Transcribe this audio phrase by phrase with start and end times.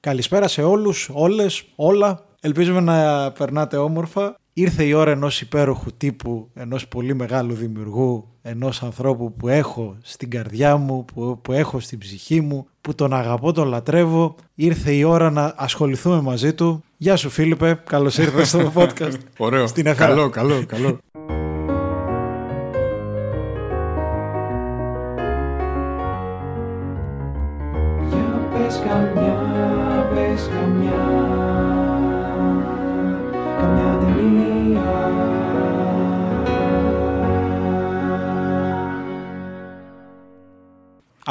[0.00, 2.24] Καλησπέρα σε όλους, όλες, όλα.
[2.40, 4.34] Ελπίζουμε να περνάτε όμορφα.
[4.52, 10.30] Ήρθε η ώρα ενός υπέροχου τύπου, ενός πολύ μεγάλου δημιουργού, ενός ανθρώπου που έχω στην
[10.30, 14.34] καρδιά μου, που, που έχω στην ψυχή μου, που τον αγαπώ, τον λατρεύω.
[14.54, 16.84] Ήρθε η ώρα να ασχοληθούμε μαζί του.
[16.96, 19.18] Γεια σου Φίλιππε, καλώς ήρθες στο podcast.
[19.38, 20.08] Ωραίο, Στην Εφέρα.
[20.08, 20.98] καλό, καλό, καλό.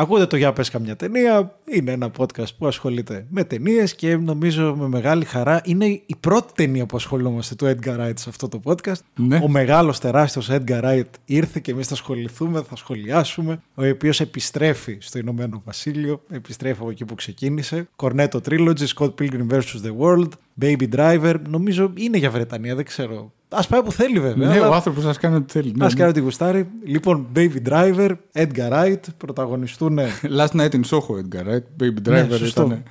[0.01, 4.75] Ακούτε το Για πες καμιά ταινία, είναι ένα podcast που ασχολείται με ταινίες και νομίζω
[4.75, 8.61] με μεγάλη χαρά είναι η πρώτη ταινία που ασχολούμαστε του Edgar Wright σε αυτό το
[8.63, 8.99] podcast.
[9.15, 9.39] Ναι.
[9.43, 14.97] Ο μεγάλος τεράστιος Edgar Wright ήρθε και εμείς θα ασχοληθούμε, θα σχολιάσουμε, ο οποίος επιστρέφει
[14.99, 17.87] στο Ηνωμένο Βασίλειο, επιστρέφει από εκεί που ξεκίνησε.
[17.95, 19.61] Cornetto Trilogy, Scott Pilgrim vs.
[19.61, 20.29] The World,
[20.61, 23.31] Baby Driver, νομίζω είναι για Βρετανία, δεν ξέρω.
[23.49, 24.47] Ας πάει που θέλει βέβαια.
[24.47, 25.73] ναι, αλλά- ο άνθρωπος σα κάνει ό,τι θέλει.
[25.77, 26.67] Ναι, Ας κάνει ό,τι γουστάρει.
[26.85, 29.99] Λοιπόν, Baby Driver, Edgar Wright, πρωταγωνιστούν
[30.37, 31.83] Last night in Soho, Edgar, right?
[31.83, 32.61] Baby Ναι, Driver σωστό.
[32.63, 32.83] ήταν,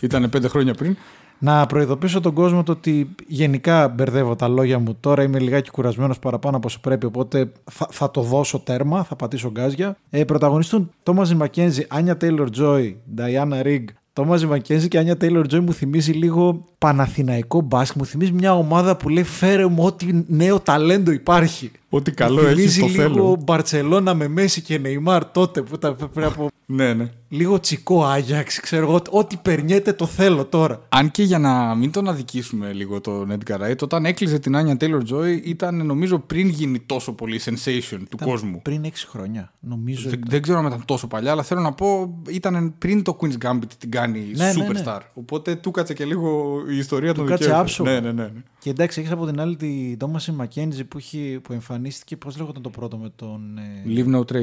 [0.00, 0.96] ήταν πέντε χρόνια πριν.
[1.38, 5.22] Να προειδοποιήσω τον κόσμο το ότι γενικά μπερδεύω τα λόγια μου τώρα.
[5.22, 7.06] Είμαι λιγάκι κουρασμένος παραπάνω από όσο πρέπει.
[7.06, 9.96] Οπότε θα, θα το δώσω τέρμα, θα πατήσω γκάζια.
[10.10, 13.88] Ε, πρωταγωνιστούν Τόμαζι Μακένζι, Άνια Τέιλορ Τζόι, Νταϊάννα Ριγκ.
[14.16, 17.96] Τόμαζι Μακένζι και Άνια Τέιλορ Τζόι μου θυμίζει λίγο Παναθηναϊκό μπάσκετ.
[17.96, 21.70] Μου θυμίζει μια ομάδα που λέει φέρε μου ό,τι νέο ταλέντο υπάρχει.
[21.88, 23.36] Ό,τι καλό μου έχει, θυμίζει το λίγο θέλω.
[23.44, 27.10] Μπαρτσελώνα με Μέση και Νεϊμάρ τότε που ήταν πριν από Ναι, ναι.
[27.28, 28.60] λίγο τσικό Άγιαξ.
[28.60, 30.82] Ξέρω εγώ, ό,τι περνιέται το θέλω τώρα.
[30.88, 34.76] Αν και για να μην τον αδικήσουμε λίγο τον Edgar Wright, όταν έκλεισε την Άνια
[34.80, 38.62] Taylor Joy ήταν νομίζω πριν γίνει τόσο πολύ sensation του κόσμου.
[38.62, 40.08] Πριν 6 χρόνια, νομίζω.
[40.10, 43.46] Δεν, δεν ξέρω αν ήταν τόσο παλιά, αλλά θέλω να πω ήταν πριν το Queen's
[43.46, 44.82] Gambit την κάνει Ναι, ναι, ναι.
[44.84, 45.00] superstar.
[45.14, 47.60] Οπότε του κάτσε και λίγο η ιστορία των κάτσε δικαίων.
[47.62, 47.90] άψογα.
[47.90, 48.22] Ναι, ναι, ναι.
[48.22, 48.30] ναι.
[48.58, 52.16] Και εντάξει, έχεις από την άλλη τη Τόμαση Μακέντζη που, έχει, που εμφανίστηκε.
[52.16, 53.58] Πώς λέγονταν το πρώτο με τον.
[53.58, 54.42] ε, Leave no trace.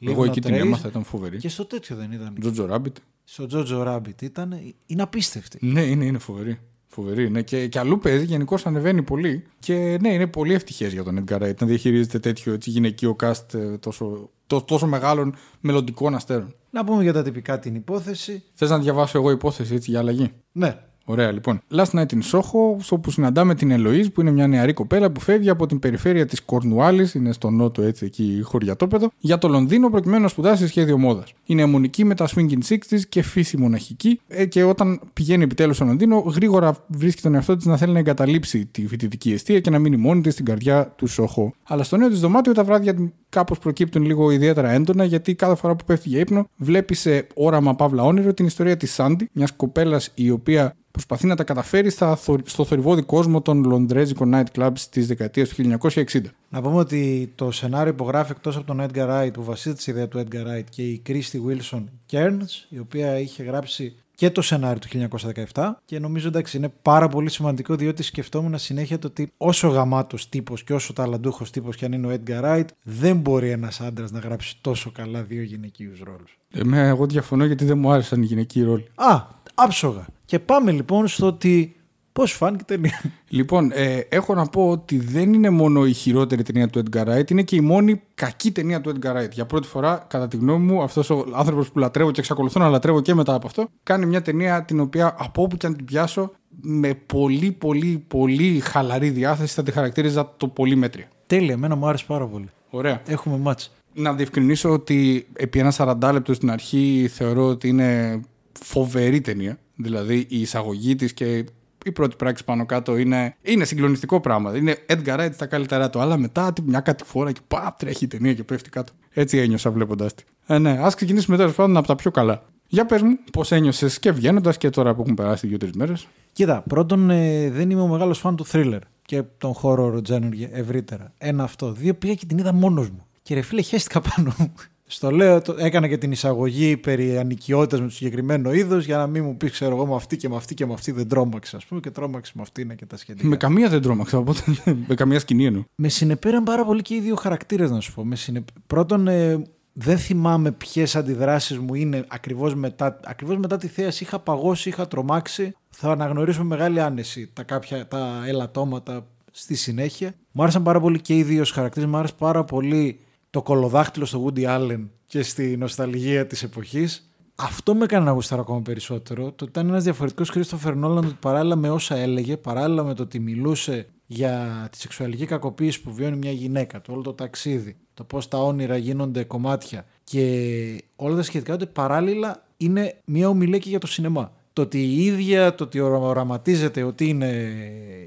[0.00, 0.58] Leave Εγώ No εκεί την Trace.
[0.58, 1.36] έμαθα, ήταν φοβερή.
[1.38, 2.36] Και στο τέτοιο δεν ήταν.
[2.42, 2.92] Jojo Rabbit.
[3.24, 4.74] Στο Τζότζο Ράμπιτ ήταν.
[4.86, 5.58] Είναι απίστευτη.
[5.66, 6.58] Ναι, είναι, είναι φοβερή.
[6.86, 7.42] Φοβερή, ναι.
[7.42, 9.44] Και, και αλλού παίζει, γενικώς ανεβαίνει πολύ.
[9.58, 13.54] Και ναι, είναι πολύ ευτυχές για τον Edgar Wright να διαχειρίζεται τέτοιο έτσι, γυναικείο cast
[13.54, 16.54] ε, τόσο, τό- τόσο μεγάλων μελλοντικών αστέρων.
[16.70, 18.42] Να πούμε για τα τυπικά την υπόθεση.
[18.54, 20.78] Θες να διαβάσω εγώ υπόθεση έτσι για αλλαγή; Ναι.
[21.04, 21.60] Ωραία, λοιπόν.
[21.70, 25.50] Last night in Soho, όπου συναντάμε την Ελοή, που είναι μια νεαρή κοπέλα που φεύγει
[25.50, 30.22] από την περιφέρεια της Κορνουάλη, είναι στο νότο έτσι εκεί χωριατόπεδο, για το Λονδίνο προκειμένου
[30.22, 31.32] να σπουδάσει σχέδιο μόδας.
[31.44, 35.84] Είναι αιμονική με τα swinging 60s και φύση μοναχική, ε, και όταν πηγαίνει επιτέλους στο
[35.84, 39.78] Λονδίνο, γρήγορα βρίσκει τον εαυτό της να θέλει να εγκαταλείψει τη φοιτητική αιστεία και να
[39.78, 41.54] μείνει μόνη της στην καρδιά του Σόχο.
[41.64, 45.76] Αλλά στο νέο της δωμάτιο τα βράδια κάπως προκύπτουν λίγο ιδιαίτερα έντονα, γιατί κάθε φορά
[45.76, 50.10] που πέφτει για ύπνο, βλέπεις σε όραμα παύλα όνειρο την ιστορία της Σάντι, μιας κοπέλας
[50.14, 54.78] η οποία προσπαθεί να τα καταφέρει στα, θο- στο θορυβόδη κόσμο των λονδρέζικων night clubs
[54.90, 56.20] της δεκαετίας του 1960.
[56.48, 60.08] Να πούμε ότι το σενάριο υπογράφει εκτός από τον Edgar Wright που βασίζεται στη ιδέα
[60.08, 64.78] του Edgar Wright και η Christy Wilson Cairns, η οποία είχε γράψει και το σενάριο
[64.78, 65.08] του
[65.52, 70.28] 1917 και νομίζω εντάξει είναι πάρα πολύ σημαντικό διότι σκεφτόμουν συνέχεια το ότι όσο γαμάτος
[70.28, 74.10] τύπος και όσο ταλαντούχος τύπος και αν είναι ο Edgar Wright δεν μπορεί ένας άντρας
[74.10, 76.38] να γράψει τόσο καλά δύο γυναικείους ρόλους.
[76.50, 78.86] Εμένα, εγώ διαφωνώ γιατί δεν μου άρεσαν οι γυναικοί ρόλοι.
[78.94, 79.20] Α,
[79.54, 80.06] άψογα.
[80.24, 81.76] Και πάμε λοιπόν στο ότι
[82.14, 86.42] πώς φάνηκε η ταινία; Λοιπόν, ε, έχω να πω ότι δεν είναι μόνο η χειρότερη
[86.42, 89.30] ταινία του Edgar Wright, είναι και η μόνη κακή ταινία του Edgar Wright.
[89.30, 92.68] Για πρώτη φορά, κατά τη γνώμη μου, αυτός ο άνθρωπος που λατρεύω και εξακολουθώ να
[92.68, 95.84] λατρεύω και μετά από αυτό, κάνει μια ταινία την οποία από όπου και αν την
[95.84, 101.08] πιάσω, με πολύ, πολύ, πολύ χαλαρή διάθεση θα τη χαρακτήριζα το πολύ μέτρια.
[101.26, 102.48] Τέλεια, εμένα μου άρεσε πάρα πολύ.
[102.70, 103.02] Ωραία.
[103.06, 103.72] Έχουμε μάτς.
[103.94, 108.20] Να διευκρινίσω ότι επί ένα 40 λεπτό στην αρχή θεωρώ ότι είναι
[108.52, 109.58] φοβερή ταινία.
[109.76, 111.44] Δηλαδή η εισαγωγή της και
[111.84, 114.56] η πρώτη πράξη πάνω κάτω είναι, είναι συγκλονιστικό πράγμα.
[114.56, 116.00] Είναι Edgar Wright στα καλύτερά του.
[116.00, 118.92] Αλλά μετά τι- μια κατηφόρα και παπ, τρέχει η ταινία και πέφτει κάτω.
[119.12, 120.24] Έτσι ένιωσα βλέποντάς τη.
[120.46, 122.42] Ε, ναι, ας ξεκινήσουμε τέλος πάντων από τα πιο καλά.
[122.66, 126.64] Για πες μου, πώς ένιωσες και βγαίνοντας και τώρα που έχουν περάσει δύο-τρει μέρες; Κοίτα,
[126.68, 131.12] πρώτον ε, δεν είμαι ο μεγάλος φαν του thriller και τον horror genre ευρύτερα.
[131.18, 131.72] Ένα αυτό.
[131.72, 133.06] Δύο πήγα και την είδα μόνος μου.
[133.22, 134.52] Και ρε φίλε χαίστηκα πάνω μου.
[134.86, 139.06] Στο λέω, το, έκανα και την εισαγωγή περί ανοικιότητας με το συγκεκριμένο είδος για να
[139.06, 141.56] μην μου πει, ξέρω εγώ, με αυτή και με αυτή και με αυτή δεν τρόμαξε,
[141.56, 143.28] ας πούμε, και τρόμαξε με αυτή είναι και τα σχετικά.
[143.28, 144.42] Με καμία δεν τρόμαξα, οπότε
[144.88, 145.62] με καμία σκηνή εννοώ.
[145.74, 148.04] Με συνεπέραν πάρα πολύ και οι δύο χαρακτήρες, να σου πω.
[148.04, 148.44] Με συνε...
[148.66, 149.42] Πρώτον, ε,
[149.72, 154.04] δεν θυμάμαι ποιες αντιδράσεις μου είναι ακριβώς μετά, ακριβώς μετά τη θέαση.
[154.04, 155.54] Είχα παγώσει, είχα τρομάξει.
[155.70, 160.14] Θα αναγνωρίσω με μεγάλη άνεση τα, κάποια, τα ελαττώματα στη συνέχεια.
[160.32, 161.88] Μου άρεσαν πάρα πολύ και οι δύο χαρακτήρες.
[161.88, 162.98] Μου άρεσε πάρα πολύ
[163.34, 167.10] το κολοδάχτυλο στο Woody Allen και στη νοσταλγία της εποχής.
[167.34, 169.22] αυτό με έκανε να γουστάρω ακόμα περισσότερο.
[169.22, 173.02] Το ότι ήταν ένας διαφορετικός Christopher Nolan ότι παράλληλα με όσα έλεγε, παράλληλα με το
[173.02, 178.04] ότι μιλούσε για τη σεξουαλική κακοποίηση που βιώνει μια γυναίκα, το όλο το ταξίδι, το
[178.04, 183.68] πώς τα όνειρα γίνονται κομμάτια και όλα τα σχετικά, ότι παράλληλα είναι μια ομιλία και
[183.68, 184.32] για το σινεμά.
[184.54, 187.52] Το ότι η ίδια, το ότι οραματίζεται ότι είναι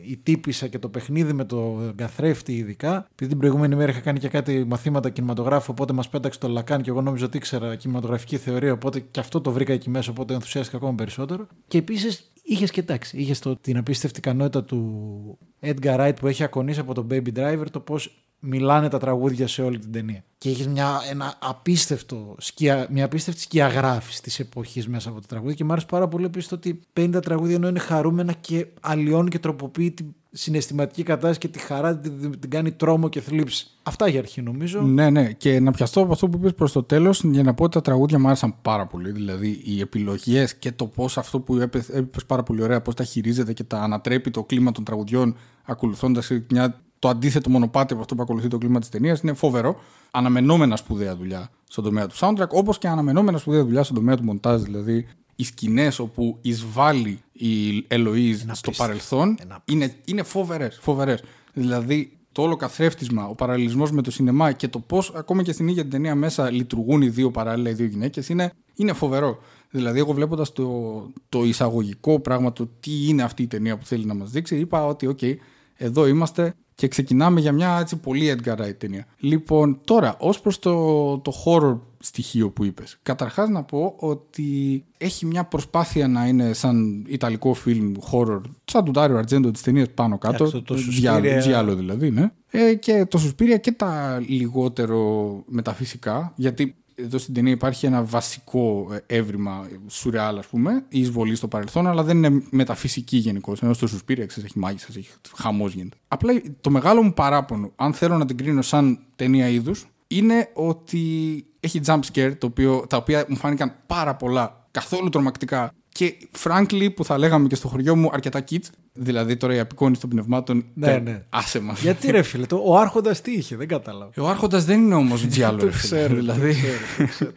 [0.04, 3.08] η τύπησα και το παιχνίδι με το καθρέφτη ειδικά.
[3.12, 6.82] Επειδή την προηγούμενη μέρα είχα κάνει και κάτι μαθήματα κινηματογράφου, οπότε μας πέταξε το Λακάν
[6.82, 10.34] και εγώ νόμιζα ότι ήξερα κινηματογραφική θεωρία, οπότε και αυτό το βρήκα εκεί μέσα, οπότε
[10.34, 11.48] ενθουσιάστηκα ακόμα περισσότερο.
[11.68, 16.80] Και επίσης είχες και εντάξει, είχες την απίστευτη ικανότητα του Edgar Wright που έχει ακονίσει
[16.80, 20.24] από τον Baby Driver το πώς μιλάνε τα τραγούδια σε όλη την ταινία.
[20.38, 25.56] Και έχεις μια, ένα απίστευτο, σκια, μια απίστευτη σκιαγράφηση της εποχής μέσα από τα τραγούδια.
[25.56, 28.68] Και μου άρεσε πάρα πολύ επίσης το ότι παίρνει τα τραγούδια ενώ είναι χαρούμενα και
[28.81, 33.68] αλλοιώνει και τροποποιεί την συναισθηματική κατάσταση και τη χαρά την, την κάνει τρόμο και θλίψη.
[33.84, 34.81] Αυτά για αρχή νομίζω.
[34.81, 35.31] Ναι, ναι.
[35.31, 37.81] Και να πιαστώ από αυτό που είπες προς το τέλος, για να πω ότι τα
[37.81, 39.12] τραγούδια μου άρεσαν πάρα πολύ.
[39.12, 41.84] Δηλαδή, οι επιλογές και το πώς αυτό που είπε
[42.28, 46.81] πάρα πολύ ωραία, πώς τα χειρίζεται και τα ανατρέπει το κλίμα των τραγουδιών, ακολουθώντας μια
[47.00, 49.80] το αντίθετο μονοπάτι από αυτό που ακολουθεί το κλίμα της ταινίας είναι φοβερό.
[50.12, 54.24] Αναμενόμενα σπουδαία δουλειά στον τομέα του soundtrack, όπως και αναμενόμενα σπουδαία δουλειά στον τομέα του
[54.24, 54.62] μοντάζ.
[54.62, 60.78] Δηλαδή, οι σκηνές όπου εισβάλλει η Ελοίζ στο παρελθόν είναι, είναι φοβερές.
[60.82, 61.24] Φοβερές.
[61.54, 65.68] Δηλαδή, το όλο καθρέφτισμα, ο παραλληλισμός με το σινεμά και το πώς ακόμα και στην
[65.68, 69.40] ίδια την ταινία μέσα λειτουργούν οι δύο παράλληλα, οι δύο γυναίκες, είναι, είναι φοβερό.
[69.70, 74.06] Δηλαδή, εγώ βλέποντας το, το εισαγωγικό πράγμα, το τι είναι αυτή η ταινία που θέλει
[74.06, 75.36] να μας δείξει, είπα ότι, OK,
[75.76, 79.06] εδώ είμαστε και ξεκινάμε για μια έτσι πολύ Edgar Wright ταινία.
[79.19, 82.97] Λοιπόν, τώρα, ως προς το, το horror στοιχείο που είπες.
[83.03, 88.91] Καταρχάς να πω ότι έχει μια προσπάθεια να είναι σαν ιταλικό φιλμ horror, σαν του
[88.91, 90.44] Ντάριο Αρτζέντο της ταινίας πάνω κάτω.
[90.44, 92.31] Εντάξει, το- το Τζιάλο- Suspiria- Τζιάλο δηλαδή, ναι.
[92.50, 98.88] Ε, και το Suspiria και τα λιγότερο μεταφυσικά, γιατί εδώ στην ταινία υπάρχει ένα βασικό
[98.92, 103.56] ε, έβριμα σουρεάλ, ας πούμε, η εισβολή στο παρελθόν, αλλά δεν είναι μεταφυσική γενικώ.
[103.62, 105.98] Ενώ στο Suspiria, ξέρεις, έχει μάγισσα, έχει χαμός γίνεται.
[106.08, 111.46] Απλά το μεγάλο μου παράπονο, αν θέλω να την κρίνω σαν ταινία είδους, είναι ότι
[111.60, 116.90] έχει jump scare, το οποίο, τα οποία μου φάνηκαν πάρα πολλά, καθόλου τρομακτικά και frankly
[116.96, 118.66] που θα λέγαμε και στο χωριό μου αρκετά kids.
[118.98, 120.66] Δηλαδή τώρα η απεικόνηση των πνευμάτων.
[120.74, 121.24] Ναι, τε- ναι.
[121.30, 121.82] Άσε μας.
[121.82, 124.12] Γιατί ρε φίλε, το, ο Άρχοντας τι είχε, δεν κατάλαβα.
[124.18, 125.58] Ο Άρχοντας δεν είναι όμως τζιάλο.
[125.58, 125.98] το ρε φίλε.
[125.98, 126.56] ξέρω, δηλαδή,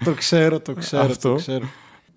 [0.05, 1.29] το ξέρω, το ξέρω, Αυτό.
[1.31, 1.65] το ξέρω.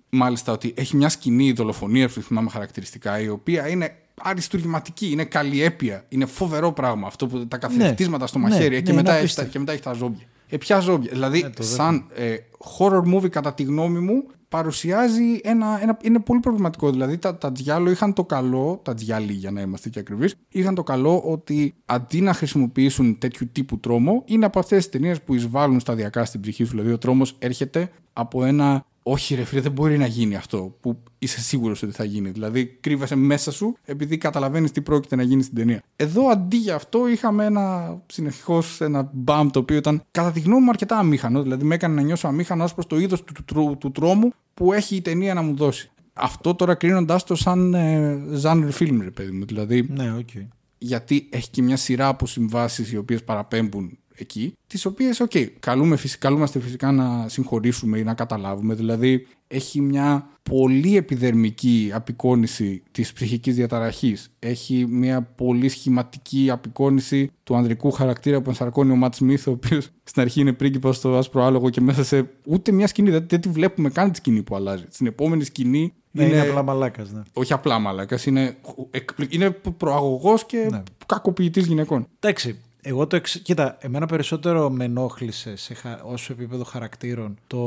[0.10, 6.06] μάλιστα ότι έχει μια σκηνή δολοφονίας που θυμάμαι χαρακτηριστικά, η οποία είναι αριστουργηματική, είναι καλλιέπεια,
[6.10, 9.16] είναι φοβερό πράγμα αυτό που τα καθρεφτίσματα στο Ναι, μαχαίρι ναι, και, είναι μετά έχει,
[9.18, 9.52] τα- απίστευτο.
[9.52, 10.26] και μετά έχει τα ζόμπια.
[10.50, 12.36] Ε, ποια ζόμπια; Δηλαδή, Ναι, το σαν ε,
[12.78, 15.98] horror movie, κατά τη γνώμη μου, παρουσιάζει ένα, ένα.
[16.04, 16.92] Είναι πολύ προβληματικό.
[16.92, 20.76] Δηλαδή, τα, τα τζιάλο είχαν το καλό, τα τζιάλι για να είμαστε και ακριβείς, είχαν
[20.76, 25.34] το καλό ότι αντί να χρησιμοποιήσουν τέτοιου τύπου τρόμο, είναι από αυτές τις ταινίες που
[25.34, 26.70] εισβάλλουν σταδιακά στην ψυχή σου.
[26.70, 31.04] Δηλαδή, ο τρόμος έρχεται από ένα όχι, ρε φίλε, δεν μπορεί να γίνει αυτό που
[31.20, 32.30] είσαι σίγουρος ότι θα γίνει.
[32.30, 35.84] Δηλαδή, κρύβεσαι μέσα σου επειδή καταλαβαίνεις τι πρόκειται να γίνει στην ταινία.
[35.96, 40.62] Εδώ αντί για αυτό είχαμε ένα συνεχώς ένα μπαμ το οποίο ήταν κατά τη γνώμη
[40.64, 41.42] μου αρκετά αμήχανο.
[41.42, 44.32] Δηλαδή, με έκανε να νιώσω αμήχανος ω προς το είδος του, του, του, του τρόμου
[44.54, 45.92] που έχει η ταινία να μου δώσει.
[46.14, 49.46] Αυτό τώρα κρίνοντάς το σαν ε, genre film, ρε παιδί μου.
[49.46, 50.30] Δηλαδή, Ναι, οκ.
[50.78, 55.96] γιατί έχει και μια σειρά από συμβάσεις οι οποίες παραπέμπουν εκεί, τις οποίες, οκ, καλούμε,
[55.96, 58.74] φυσι- καλούμαστε φυσικά να συγχωρήσουμε ή να καταλάβουμε.
[58.74, 64.32] Δηλαδή, έχει μια πολύ επιδερμική απεικόνιση της ψυχικής διαταραχής.
[64.40, 69.90] Έχει μια πολύ σχηματική απεικόνιση του ανδρικού χαρακτήρα που ενσαρκώνει ο Ματ Σμιθ, ο οποίος
[70.04, 73.42] στην αρχή είναι πρίγκιπας στο άσπρο άλογο και μέσα σε ούτε μια σκηνή, δεν, δεν
[73.42, 74.86] τη βλέπουμε καν τη σκηνή που αλλάζει.
[74.90, 77.12] Στην επόμενη σκηνή Ναι, είναι απλά μαλάκας.
[77.12, 77.22] Ναι.
[77.34, 78.56] όχι απλά μαλάκας, είναι,
[78.92, 80.84] εκπλη- είναι προαγωγός και Ναι.
[81.06, 82.08] κακοποιητής γυναικών.
[82.20, 83.40] Εντάξει, εγώ το εξ...
[83.40, 86.02] Κοίτα, εμένα περισσότερο με ενόχλησε σε χα...
[86.04, 87.60] ως επίπεδο χαρακτήρων το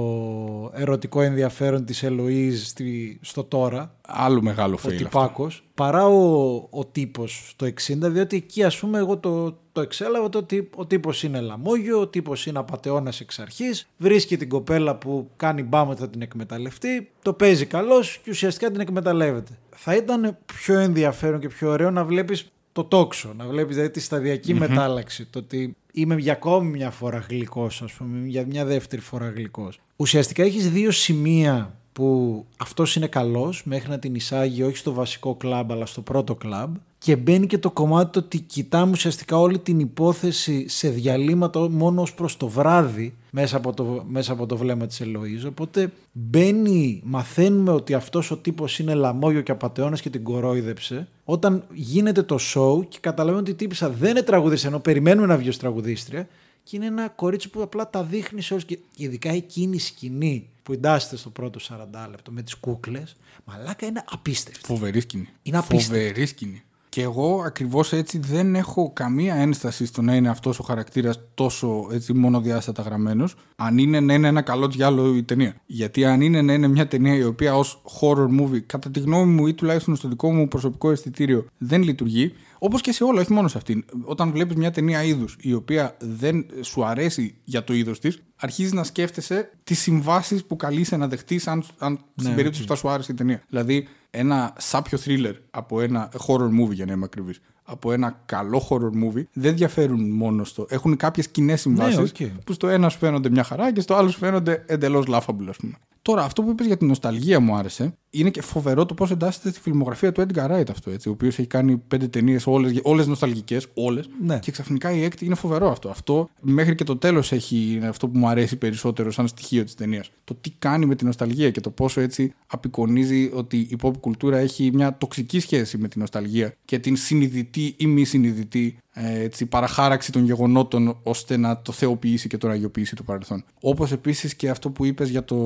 [0.74, 3.18] ερωτικό ενδιαφέρον της Ελοΐζ στη...
[3.22, 5.04] στο τώρα, Άλλο μεγάλο ο fail αυτό.
[5.04, 10.28] τυπάκος, παρά ο, ο τύπος το 60, διότι εκεί ας πούμε εγώ το, το εξέλαβα
[10.28, 14.96] το ότι ο τύπος είναι λαμόγιο, ο τύπος είναι απατεώνας εξ αρχής, βρίσκει την κοπέλα
[14.96, 19.58] που κάνει μπάμ ότι θα την εκμεταλλευτεί, το παίζει καλός και ουσιαστικά την εκμεταλλεύεται.
[19.76, 24.00] Θα ήταν πιο ενδιαφέρον και πιο ωραίο να βλέπεις το τόξο, να βλέπεις δηλαδή τη
[24.00, 29.02] σταδιακη μετάλλαξη, το ότι είμαι για ακόμη μια φορά γλυκός ας πούμε, για μια δεύτερη
[29.02, 29.80] φορά γλυκός.
[29.96, 35.34] Ουσιαστικά έχεις δύο σημεία που αυτός είναι καλός μέχρι να την εισάγει όχι στο βασικό
[35.34, 39.58] κλαμπ αλλά στο πρώτο κλαμπ και μπαίνει και το κομμάτι το ότι κοιτάμε ουσιαστικά όλη
[39.58, 44.56] την υπόθεση σε διαλύματα μόνο ως προς το βράδυ μέσα από το, μέσα από το
[44.56, 50.10] βλέμμα της Ελοΐζ οπότε μπαίνει, μαθαίνουμε ότι αυτός ο τύπος είναι λαμόγιο και απατεώνας και
[50.10, 54.80] την κορόιδεψε όταν γίνεται το show και καταλαβαίνω ότι η τύπησα δεν είναι τραγουδίστρια ενώ
[54.80, 56.28] περιμένουμε να βγει ως τραγουδίστρια
[56.62, 60.48] και είναι ένα κορίτσι που απλά τα δείχνει σε όλους και ειδικά εκείνη η σκηνή
[60.62, 64.66] που εντάσσεται στο πρώτο 40 λεπτό με τις κούκλες, μαλάκα είναι απίστευτη.
[64.66, 65.28] Φοβερή σκηνή.
[65.42, 65.84] Είναι απίστευτη.
[65.84, 66.62] Φοβερή σκηνή.
[66.96, 71.88] Και εγώ ακριβώς έτσι δεν έχω καμία ένσταση στο να είναι αυτός ο χαρακτήρας τόσο
[71.92, 75.56] έτσι μονοδιάστατα γραμμένος, αν είναι να είναι ένα καλό διάλογο η ταινία.
[75.66, 79.32] Γιατί αν είναι να είναι μια ταινία η οποία ως horror movie, κατά τη γνώμη
[79.32, 83.32] μου ή τουλάχιστον στο δικό μου προσωπικό αισθητήριο, δεν λειτουργεί, όπως και σε όλα, όχι
[83.32, 83.84] μόνο σε αυτήν.
[84.04, 88.72] Όταν βλέπεις μια ταινία είδους η οποία δεν σου αρέσει για το είδος της, αρχίζεις
[88.72, 92.88] να σκέφτεσαι τις συμβάσεις που καλείσαι να δεχτείς αν, αν στην περίπτωση που θα σου
[92.88, 93.42] άρεσε η ταινία.
[93.48, 98.66] Δηλαδή, ένα σάπιο thriller από ένα horror movie, για να είμαι ακριβής, από ένα καλό
[98.68, 100.66] horror movie, δεν διαφέρουν μόνο στο.
[100.68, 102.30] Έχουν κάποιες κοινές συμβάσεις οκ.
[102.44, 105.56] που στο ένα σου φαίνονται μια χαρά και στο άλλο σου φαίνονται εντελώς laughable, ας
[105.56, 105.74] πούμε.
[106.02, 107.96] Τώρα, αυτό που είπες για την νοσταλγία μου άρεσε.
[108.10, 110.90] Είναι και φοβερό το πώς εντάσσεται στη φιλμογραφία του Edgar Wright αυτό.
[110.90, 114.08] Έτσι, ο οποίος έχει κάνει πέντε ταινίες, όλες όλες νοσταλγικές, όλες.
[114.22, 114.38] Ναι.
[114.38, 115.88] Και ξαφνικά η έκτη είναι φοβερό αυτό.
[115.88, 119.74] Αυτό μέχρι και το τέλος έχει είναι αυτό που μου αρέσει περισσότερο σαν στοιχείο της
[119.74, 120.10] ταινίας.
[120.24, 124.38] Το τι κάνει με την νοσταλγία και το πόσο έτσι απεικονίζει ότι η pop κουλτούρα
[124.38, 129.46] έχει μια τοξική σχέση με την νοσταλγία και την συνειδητή ή μη συνειδητή ε, έτσι,
[129.46, 133.44] παραχάραξη των γεγονότων ώστε να το θεοποιήσει και το αγιοποιήσει το παρελθόν.
[133.60, 135.36] Όπως επίσης και αυτό που είπες για το,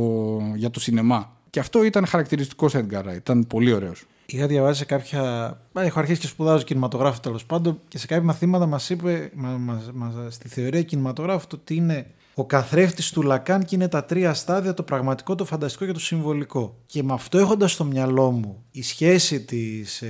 [0.54, 1.38] για το σινεμά.
[1.50, 3.16] Και αυτό ήταν χαρακτηριστικός σε Edgar Wright.
[3.16, 4.04] Ήταν πολύ ωραίος.
[4.26, 5.22] Είχα διαβάσει σε κάποια.
[5.72, 9.48] Μα, Έχω αρχίσει και σπουδάζω κινηματογράφο τέλος πάντων και σε κάποια μαθήματα μας είπε μα,
[9.48, 14.04] μας- μας- στη θεωρία κινηματογράφου το ότι είναι ο καθρέφτης του Λακάν και είναι τα
[14.04, 16.76] τρία στάδια, το πραγματικό, το φανταστικό και το συμβολικό.
[16.86, 20.08] Και με αυτό έχοντας στο μυαλό μου η σχέση της ε,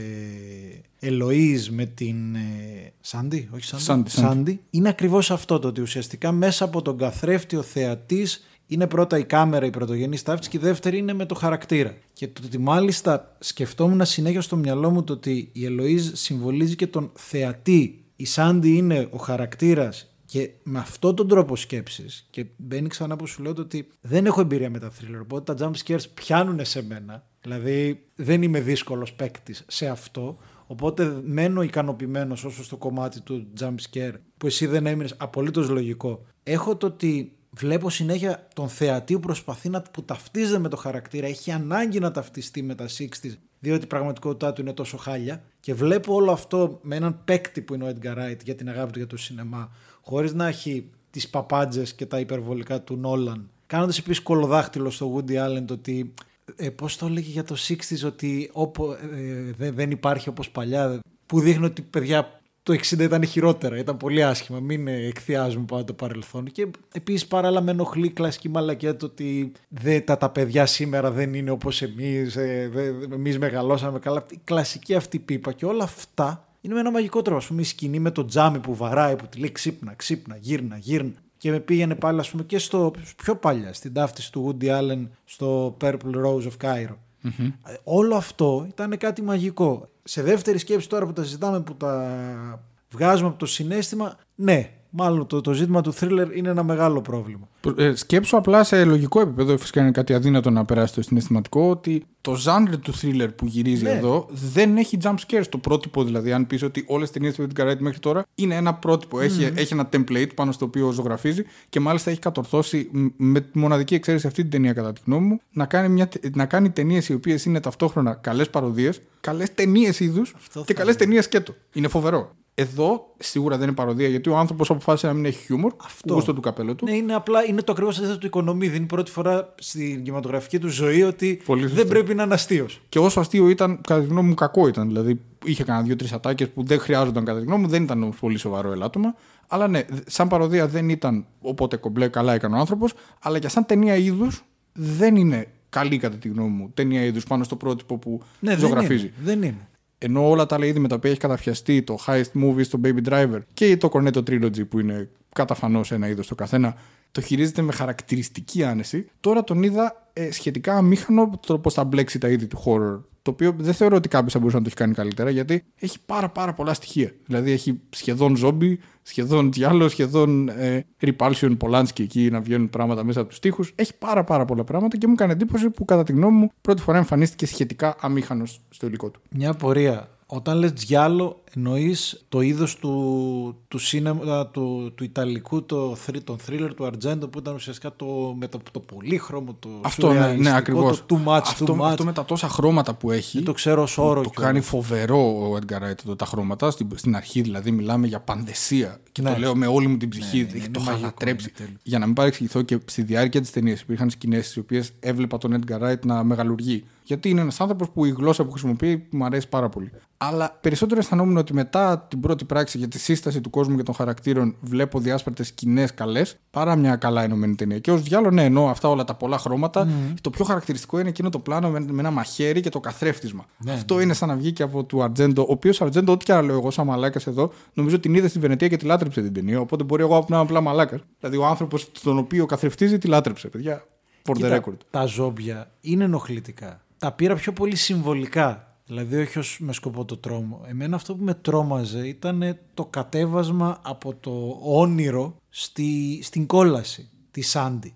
[1.00, 4.60] Ελοής με την ε, Σάντι, όχι Σάντι, Σάντι, Σάντι.
[4.70, 9.24] είναι ακριβώς αυτό το ότι ουσιαστικά μέσα από τον καθρέφτη ο θεατής είναι πρώτα η
[9.24, 11.94] κάμερα η πρωτογενή ταύτη και η δεύτερη είναι με το χαρακτήρα.
[12.12, 16.86] Και το ότι μάλιστα σκεφτόμουν συνέχεια στο μυαλό μου το ότι η Ελοίζ συμβολίζει και
[16.86, 18.04] τον θεατή.
[18.16, 23.26] Η Σάντι είναι ο χαρακτήρας και με αυτόν τον τρόπο σκέψη, και μπαίνει ξανά που
[23.26, 25.20] σου λέω το ότι δεν έχω εμπειρία με τα thriller.
[25.22, 27.26] Οπότε τα jump scares πιάνουν σε μένα.
[27.40, 30.38] Δηλαδή δεν είμαι δύσκολος παίκτης σε αυτό.
[30.66, 36.26] Οπότε μένω ικανοποιημένος όσο στο κομμάτι του jump scare που εσύ δεν έμεινες απολύτως λογικό.
[36.42, 41.26] Έχω το ότι βλέπω συνέχεια τον θεατή που προσπαθεί να που ταυτίζεται με το χαρακτήρα,
[41.26, 45.42] έχει ανάγκη να ταυτιστεί με τα 60s, διότι η πραγματικότητά του είναι τόσο χάλια.
[45.60, 48.92] Και βλέπω όλο αυτό με έναν παίκτη που είναι ο Edgar Wright για την αγάπη
[48.92, 53.50] του για το σινεμά, χωρίς να έχει τις παπάντζες και τα υπερβολικά του Νόλαν.
[53.66, 56.14] Κάνοντας επίσης κολοδάχτυλο στο Woody Allen το ότι
[56.56, 61.40] ε, πώς το έλεγε για το 60s ότιόπο, ε, δε- δεν υπάρχει όπως παλιά που
[61.40, 62.39] δείχνει ότι παιδιά
[62.70, 67.26] το 60 ήταν χειρότερα, ήταν πολύ άσχημα, μην ε, εκθιάζουμε πάντα το παρελθόν και επίσης
[67.26, 71.50] παράλληλα με ενοχλεί η κλασική μαλακιά το ότι δε, τα, τα παιδιά σήμερα δεν είναι
[71.50, 76.74] όπως εμείς, ε, δε, εμείς μεγαλώσαμε καλά, η κλασική αυτή πίπα και όλα αυτά είναι
[76.74, 77.44] με ένα μαγικό τρόπο.
[77.44, 80.76] Α πούμε, η σκηνή με το τζάμι που βαράει, που τη λέει ξύπνα, ξύπνα, γύρνα,
[80.76, 81.14] γύρνα.
[81.36, 85.08] Και με πήγαινε πάλι, ας πούμε, και στο πιο παλιά, στην ταύτιση του Woody Allen
[85.24, 86.96] στο Purple Rose of Cairo.
[87.22, 89.88] Ε, Όλο αυτό ήταν κάτι μαγικό.
[90.02, 95.26] Σε δεύτερη σκέψη τώρα που τα συζητάμε, που τα βγάζουμε από το συνέστημα, ναι, μάλλον
[95.26, 97.48] το, το ζήτημα του thriller είναι ένα μεγάλο πρόβλημα.
[97.76, 102.04] Ε, σκέψου απλά σε λογικό επίπεδο, φυσικά είναι κάτι αδύνατο να περάσει το συναισθηματικό, ότι
[102.20, 103.90] το genre του thriller που γυρίζει Ναι.
[103.90, 105.44] εδώ δεν έχει jump scares.
[105.48, 108.54] Το πρότυπο δηλαδή, αν πεις ότι όλες τι ταινίες του Edgar Wright μέχρι τώρα είναι
[108.54, 109.20] ένα πρότυπο.
[109.20, 113.58] Έχει, έχει ένα template πάνω στο οποίο ζωγραφίζει και μάλιστα έχει κατορθώσει μ, με τη
[113.58, 116.70] μοναδική εξαίρεση αυτή την ταινία, κατά τη γνώμη μου, να κάνει, μια, τε- να κάνει
[116.70, 121.24] ταινίες οι οποίες είναι ταυτόχρονα καλές παροδίες, καλές ταινίες είδους Αυτό και θα καλές ταινίες
[121.24, 121.54] σκέτο.
[121.72, 122.34] Είναι φοβερό.
[122.60, 125.72] Εδώ σίγουρα δεν είναι παροδία γιατί ο άνθρωπος αποφάσισε να μην έχει χιούμορ.
[125.84, 126.14] Αυτό.
[126.14, 126.84] Γούστο του καπέλο του.
[126.84, 128.74] Ναι, είναι απλά είναι το ακριβώς αντίθετο του οικονομίδη.
[128.76, 131.86] Είναι η πρώτη φορά στην κινηματογραφική του ζωή ότι Πολύ δεν σωστό.
[131.86, 132.80] πρέπει να είναι αστείος.
[132.88, 134.86] Και όσο αστείο ήταν, κατά τη γνώμη μου, κακό ήταν.
[134.86, 138.16] Δηλαδή, είχε κανένα δύο-τρεις ατάκες που δεν χρειάζονταν κατά τη γνώμη μου, δεν ήταν όμως
[138.16, 139.14] πολύ σοβαρό ελάττωμα.
[139.46, 142.92] Αλλά ναι, σαν παροδία δεν ήταν οπότε κομπλέ, καλά έκανε ο άνθρωπος.
[143.22, 146.70] Αλλά και σαν ταινία είδους δεν είναι καλή κατά τη γνώμη μου.
[146.74, 149.02] Ταινία είδους πάνω στο πρότυπο που Ναι, δεν ζωγραφίζει.
[149.04, 149.12] είναι.
[149.22, 149.68] Δεν είναι.
[150.02, 153.08] Ενώ όλα τα άλλα είδη με τα οποία έχει καταφιαστεί, το Heist Movies, το Baby
[153.08, 156.74] Driver και το Cornetto Trilogy που είναι καταφανώς ένα είδος το καθένα,
[157.12, 159.08] το χειρίζεται με χαρακτηριστική άνεση.
[159.20, 163.04] Τώρα τον είδα ε, σχετικά αμήχανο το πώς θα μπλέξει τα είδη του horror.
[163.22, 165.98] Το οποίο δεν θεωρώ ότι κάποιος θα μπορούσε να το έχει κάνει καλύτερα γιατί έχει
[166.06, 167.14] πάρα πάρα πολλά στοιχεία.
[167.26, 168.80] Δηλαδή έχει σχεδόν ζόμπι,
[169.10, 173.64] σχεδόν τζιάλο, σχεδόν ε, Repulsion Polanski εκεί να βγαίνουν πράγματα μέσα από τους τοίχου.
[173.74, 176.82] Έχει πάρα πάρα πολλά πράγματα και μου έκανε εντύπωση που κατά τη γνώμη μου πρώτη
[176.82, 179.20] φορά εμφανίστηκε σχετικά αμήχανος στο υλικό του.
[179.30, 180.08] Μια απορία.
[180.32, 186.36] Όταν λες τζιάλο, εννοείς το είδος του, του, σίνεμα, του, του Ιταλικού, το, θρι- τον
[186.48, 188.06] thriller του Αρτζέντο που ήταν ουσιαστικά το,
[188.38, 191.06] με το, το πολύχρωμο, το Αυτό ναι, σουρεαλιστικό, ναι, ακριβώς.
[191.06, 191.84] το too much, αυτό, too much.
[191.90, 193.36] αυτό με τα τόσα χρώματα που έχει.
[193.36, 194.52] Δεν το ξέρω ως όρο Το κιόλας.
[194.52, 196.70] κάνει φοβερό ο Edgar Wright εδώ τα χρώματα.
[196.70, 199.00] Στην, στην αρχή δηλαδή μιλάμε για πανδεσία.
[199.12, 199.32] Και Ναι.
[199.32, 200.36] το λέω με όλη μου την ψυχή.
[200.36, 201.46] ναι, έχει είναι το μαγικό, χαλατρέψει.
[201.48, 201.76] είναι τέλειο.
[201.82, 205.60] Για να μην παρεξηγηθώ και στη διάρκεια της ταινίας υπήρχαν σκηνές τι οποίες έβλεπα τον
[205.66, 206.84] Edgar Wright να μεγαλουργεί.
[207.10, 209.90] Γιατί είναι ένας άνθρωπος που η γλώσσα που χρησιμοποιεί μου αρέσει πάρα πολύ.
[210.16, 213.94] Αλλά περισσότερο αισθανόμουν ότι μετά την πρώτη πράξη για τη σύσταση του κόσμου και των
[213.94, 217.78] χαρακτήρων βλέπω διάσπαρτες σκηνές καλές παρά μια καλά ενωμένη ταινία.
[217.78, 219.88] Και ως διάλογο, ναι, εννοώ αυτά όλα τα πολλά χρώματα.
[220.20, 223.44] Το πιο χαρακτηριστικό είναι εκείνο το πλάνο με, με ένα μαχαίρι και το καθρέφτισμα.
[223.58, 226.32] Ναι, Αυτό είναι σαν να βγει και από του Αρτζέντο, ο οποίος Αρτζέντο, ό,τι και
[226.32, 229.32] να λέω εγώ, σαν μαλάκας εδώ, νομίζω την είδε στη Βενετία και τη λάτρεψε την
[229.32, 229.60] ταινία.
[229.60, 231.00] Οπότε μπορεί εγώ να είμαι απλά μαλάκας.
[231.18, 233.84] Δηλαδή ο άνθρωπος τον οποίο καθρεφτίζει τη λάτρεψε, παιδιά.
[234.24, 234.76] For the Κοίτα, record.
[234.90, 236.80] Τα ζόμπια είναι ενοχλητικά.
[237.00, 238.74] Τα πήρα πιο πολύ συμβολικά.
[238.86, 240.64] Δηλαδή όχι ως με σκοπό το τρόμο.
[240.68, 247.40] Εμένα αυτό που με τρόμαζε ήταν το κατέβασμα από το όνειρο στη, στην κόλαση τη
[247.40, 247.94] Σάντι.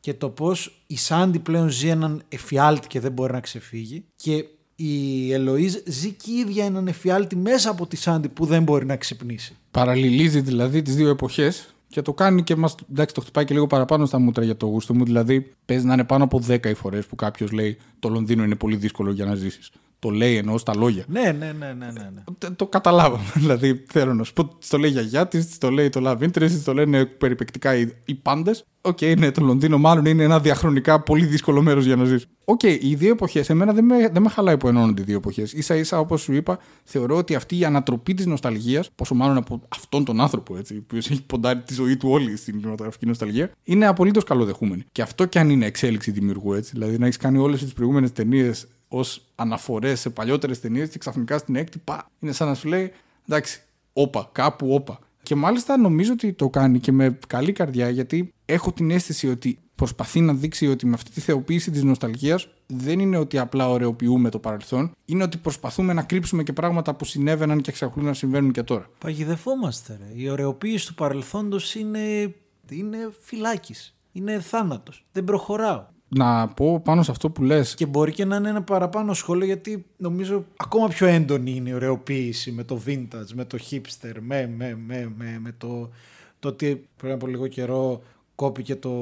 [0.00, 4.44] Και το πώς η Σάντι πλέον ζει έναν εφιάλτη και δεν μπορεί να ξεφύγει και
[4.76, 8.86] η Ελοίζ ζει και η ίδια έναν εφιάλτη μέσα από τη Σάντι που δεν μπορεί
[8.86, 9.56] να ξυπνήσει.
[9.70, 12.70] Παραλληλίζει δηλαδή τις δύο εποχές και το κάνει και μα.
[12.90, 15.04] Εντάξει, το χτυπάει και λίγο παραπάνω στα μούτρα για το γούστο μου.
[15.04, 18.54] Δηλαδή, παίζει να είναι πάνω από 10 οι φορές που κάποιος λέει Το Λονδίνο είναι
[18.54, 19.70] πολύ δύσκολο για να ζήσεις.
[20.04, 21.04] Το λέει εννοώ στα λόγια.
[21.08, 22.10] Ναι, ναι, ναι, ναι, ναι.
[22.14, 22.22] ναι.
[22.38, 23.24] Το, το καταλάβαμε.
[23.42, 26.30] Δηλαδή, θέλω να σου πω, το λέει η γιαγιά της, το λέει το Love Interest,
[26.32, 28.64] της, το λένε περιπαικτικά οι, οι πάντες.
[28.80, 32.26] Οκ, ναι, το Λονδίνο μάλλον είναι ένα διαχρονικά πολύ δύσκολο μέρος για να ζήσει.
[32.44, 35.54] Οκ, οι δύο εποχές, εμένα δεν με, δεν με χαλάει που ενώνονται οι δύο εποχές.
[35.58, 39.62] ίσα ίσα, όπως σου είπα, θεωρώ ότι αυτή η ανατροπή της νοσταλγίας, πόσο μάλλον από
[39.68, 43.50] αυτόν τον άνθρωπο, έτσι, ο οποίος έχει ποντάρει τη ζωή του όλη στην κινηματογραφική νοσταλγία,
[43.64, 44.84] είναι απολύτως καλοδεχούμενη.
[44.92, 46.70] Και αυτό κι αν είναι εξέλιξη δημιουργού, έτσι.
[46.72, 48.66] Δηλαδή να έχεις κάνει όλες τις προηγούμενες ταινίες
[48.98, 52.92] ως αναφορές σε παλιότερες ταινίες και ξαφνικά στην έκτη, πα, είναι σαν να σου λέει
[53.28, 54.98] εντάξει, όπα, κάπου όπα.
[55.22, 59.58] Και μάλιστα νομίζω ότι το κάνει και με καλή καρδιά γιατί έχω την αίσθηση ότι
[59.74, 64.30] προσπαθεί να δείξει ότι με αυτή τη θεοποίηση της νοσταλγίας δεν είναι ότι απλά ωρεοποιούμε
[64.30, 68.52] το παρελθόν, είναι ότι προσπαθούμε να κρύψουμε και πράγματα που συνέβαιναν και εξακολουθούν να συμβαίνουν
[68.52, 68.90] και τώρα.
[68.98, 70.22] Παγιδευόμαστε ρε.
[70.22, 72.34] Η ωρεοποίηση του παρελθόντος είναι,
[72.70, 73.94] είναι φυλάκης.
[74.12, 75.06] Είναι θάνατος.
[75.12, 75.84] Δεν προχωράω.
[76.16, 79.46] Να πω πάνω σε αυτό που λες Και μπορεί και να είναι ένα παραπάνω σχόλιο
[79.46, 84.50] γιατί νομίζω ακόμα πιο έντονη είναι η ωρεοποίηση με το vintage, με το hipster, με,
[84.56, 85.90] με, με, με, με το,
[86.38, 88.02] το ότι πριν από λίγο καιρό
[88.34, 88.92] κόπηκε το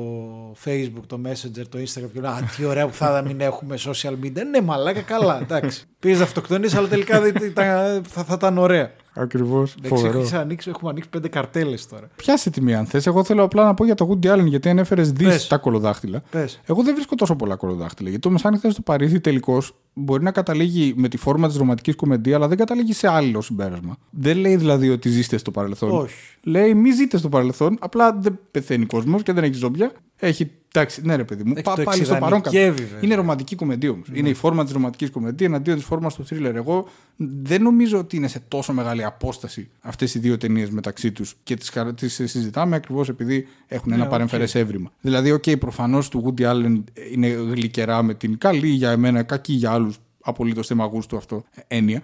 [0.65, 3.41] facebook, το messenger, το instagram και λέει «Α, τι ωραία που θα ήταν να μην
[3.41, 4.43] έχουμε social media».
[4.51, 5.85] Ναι μαλάκα καλά, εντάξει.
[5.99, 8.91] Πήγες να αυτοκτονείς αλλά τελικά δεν ήταν- θα, θα ήταν ωραία.
[9.15, 9.75] Ακριβώς.
[9.79, 10.19] Εντάξει, Φοβερό.
[10.19, 12.09] έχεις ανοίξει, έχουμε ανοίξει πέντε καρτέλες τώρα.
[12.17, 13.07] Πιάσε τη μία αν θες.
[13.07, 15.47] Εγώ θέλω απλά να πω για το Woody Allen γιατί ανέφερε δι- Πες.
[15.47, 16.23] τα κολοδάχτυλα.
[16.31, 16.61] Πες.
[16.65, 18.09] Εγώ δεν βρίσκω τόσο πολλά κολοδάχτυλα.
[18.09, 22.37] Γιατί το μεσάνυχτα στο Παρίσι τελικώς μπορεί να καταλήγει με τη φόρμα της ρομαντικής κομεντί,
[22.37, 23.97] αλλά δεν καταλήγει σε άλλο συμπέρασμα.
[24.11, 25.91] Δεν λέει δηλαδή ότι ζήστε στο παρελθόν.
[25.91, 26.15] Όχι.
[26.43, 29.93] Λέει μη ζείτε στο παρελθόν, απλά δεν πεθαίνει κόσμος και δεν έχει ζόμπια.
[30.25, 30.51] Έχει.
[30.75, 31.53] Εντάξει, ναι, ρε παιδί μου.
[31.55, 32.49] Έχει Πά, το πάλι στο παρόν κατά.
[32.49, 32.99] εξιδανικεύει, βέβαια.
[33.03, 34.09] Είναι ρομαντική κομεντί όμως.
[34.09, 34.19] Ναι.
[34.19, 36.57] Είναι η φόρμα της ρομαντικής κομεντί εναντίον της φόρμας του θρίλερ.
[36.57, 41.37] Εγώ δεν νομίζω ότι είναι σε τόσο μεγάλη απόσταση αυτές οι δύο ταινίες μεταξύ τους
[41.43, 44.93] και τις συζητάμε ακριβώς επειδή έχουν ένα Ναι, παρεμφερές εύρημα.
[45.01, 46.83] Δηλαδή, οκ, προφανώς του Woody Allen
[47.13, 52.03] είναι γλυκερά με την καλή για εμένα, κακή για άλλους, απολύτως θέμα γούστου αυτό έννοια.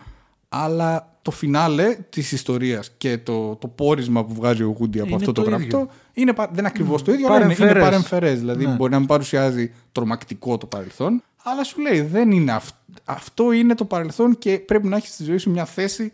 [0.48, 5.14] Αλλά το φινάλε της ιστορίας και το, το πόρισμα που βγάζει ο Woody από Είναι
[5.14, 5.88] αυτό το, το γραφτό ίδιο.
[6.12, 7.84] είναι, πα- δεν είναι ακριβώς το ίδιο, αλλά είναι, είναι Παρεμφερές.
[7.84, 8.38] παρεμφερές.
[8.38, 8.74] Δηλαδή, Ναι.
[8.74, 13.74] μπορεί να μην παρουσιάζει τρομακτικό το παρελθόν, αλλά σου λέει δεν είναι αυ- αυτό είναι
[13.74, 16.12] το παρελθόν και πρέπει να έχεις στη ζωή σου μια θέση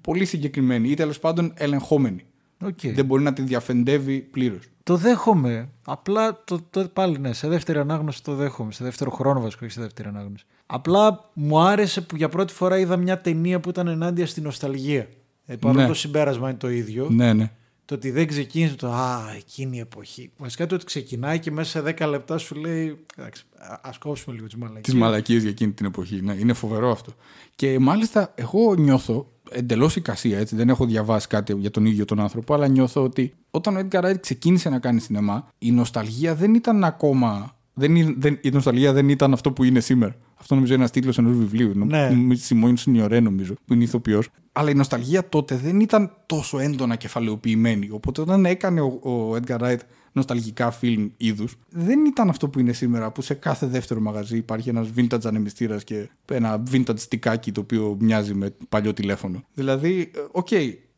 [0.00, 2.24] πολύ συγκεκριμένη ή τέλος πάντων ελεγχόμενη.
[2.64, 2.78] Οκ.
[2.94, 4.64] Δεν μπορεί να τη διαφεντεύει πλήρως.
[4.82, 5.68] Το δέχομαι.
[5.86, 8.72] Απλά το, το, πάλι ναι, σε δεύτερη ανάγνωση το δέχομαι.
[8.72, 10.44] Σε δεύτερο χρόνο βασικό, όχι σε δεύτερη ανάγνωση.
[10.66, 15.08] Απλά μου άρεσε που για πρώτη φορά είδα μια ταινία που ήταν ενάντια στην νοσταλγία.
[15.46, 15.86] Ε, παρόλο Ναι.
[15.88, 17.08] το συμπέρασμα είναι το ίδιο.
[17.10, 17.50] Ναι, ναι.
[17.84, 20.30] Το ότι δεν ξεκίνησε το Α, εκείνη η εποχή.
[20.36, 22.98] Βασικά το ότι ξεκινάει και μέσα σε 10 λεπτά σου λέει.
[23.16, 24.82] Εντάξει, α κόψουμε λίγο τις μαλακίες.
[24.84, 26.20] Τις μαλακίες για εκείνη την εποχή.
[26.22, 27.12] Ναι, είναι φοβερό αυτό.
[27.56, 30.56] Και μάλιστα, εγώ νιώθω εντελώς εικασία, έτσι.
[30.56, 34.04] Δεν έχω διαβάσει κάτι για τον ίδιο τον άνθρωπο, αλλά νιώθω ότι όταν ο Edgar
[34.04, 37.56] Wright ξεκίνησε να κάνει σινεμά, η νοσταλγία δεν ήταν ακόμα.
[37.74, 40.16] Δεν, είναι- δεν, η νοσταλγία δεν ήταν αυτό που είναι σήμερα.
[40.44, 41.72] Αυτό νομίζω είναι ένας τίτλος ενός βιβλίου.
[41.74, 42.08] Ναι.
[42.08, 42.34] Ναι.
[42.34, 44.28] Σιμόν Σινιορέ, νομίζω, που είναι ηθοποιός.
[44.52, 47.88] Αλλά η νοσταλγία τότε δεν ήταν τόσο έντονα κεφαλαιοποιημένη.
[47.90, 49.78] Οπότε όταν έκανε ο, ο Edgar Wright
[50.12, 54.68] νοσταλγικά φιλμ είδους, δεν ήταν αυτό που είναι σήμερα, που σε κάθε δεύτερο μαγαζί υπάρχει
[54.68, 59.44] ένας vintage ανεμιστήρας και ένα vintage στικάκι το οποίο μοιάζει με παλιό τηλέφωνο.
[59.54, 60.50] Δηλαδή, ε, οκ,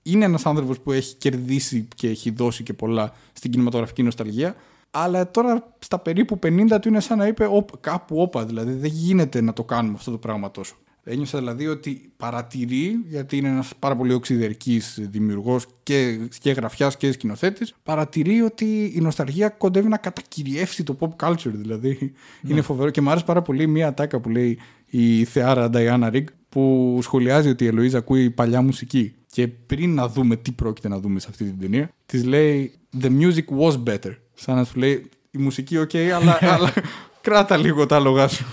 [0.02, 4.56] είναι ένας άνθρωπος που έχει κερδίσει και έχει δώσει και πολλά στην κινηματογραφική νοσταλγία.
[5.02, 8.44] Αλλά τώρα στα περίπου 50 του είναι σαν να είπε «Οπ, κάπου όπα.
[8.44, 10.76] Δηλαδή δεν γίνεται να το κάνουμε αυτό το πράγμα τόσο.
[11.08, 17.12] Ένιωσα δηλαδή ότι παρατηρεί, γιατί είναι ένας πάρα πολύ οξυδερκής δημιουργός και, και γραφιάς και
[17.12, 21.52] σκηνοθέτης, παρατηρεί ότι η νοσταλγία κοντεύει να κατακυριεύσει το pop culture.
[21.52, 22.12] Δηλαδή
[22.48, 26.24] είναι φοβερό και μου άρεσε πάρα πολύ μία ατάκα που λέει η θεάρα Diana Rigg
[26.48, 29.14] που σχολιάζει ότι η Ελοίζα ακούει παλιά μουσική.
[29.26, 33.10] Και πριν να δούμε τι πρόκειται να δούμε σε αυτή την ταινία, της λέει The
[33.20, 34.16] music was better.
[34.34, 36.72] Σαν να σου λέει η μουσική, οκ, αλλά, αλλά
[37.20, 38.44] κράτα λίγο τα άλογα σου.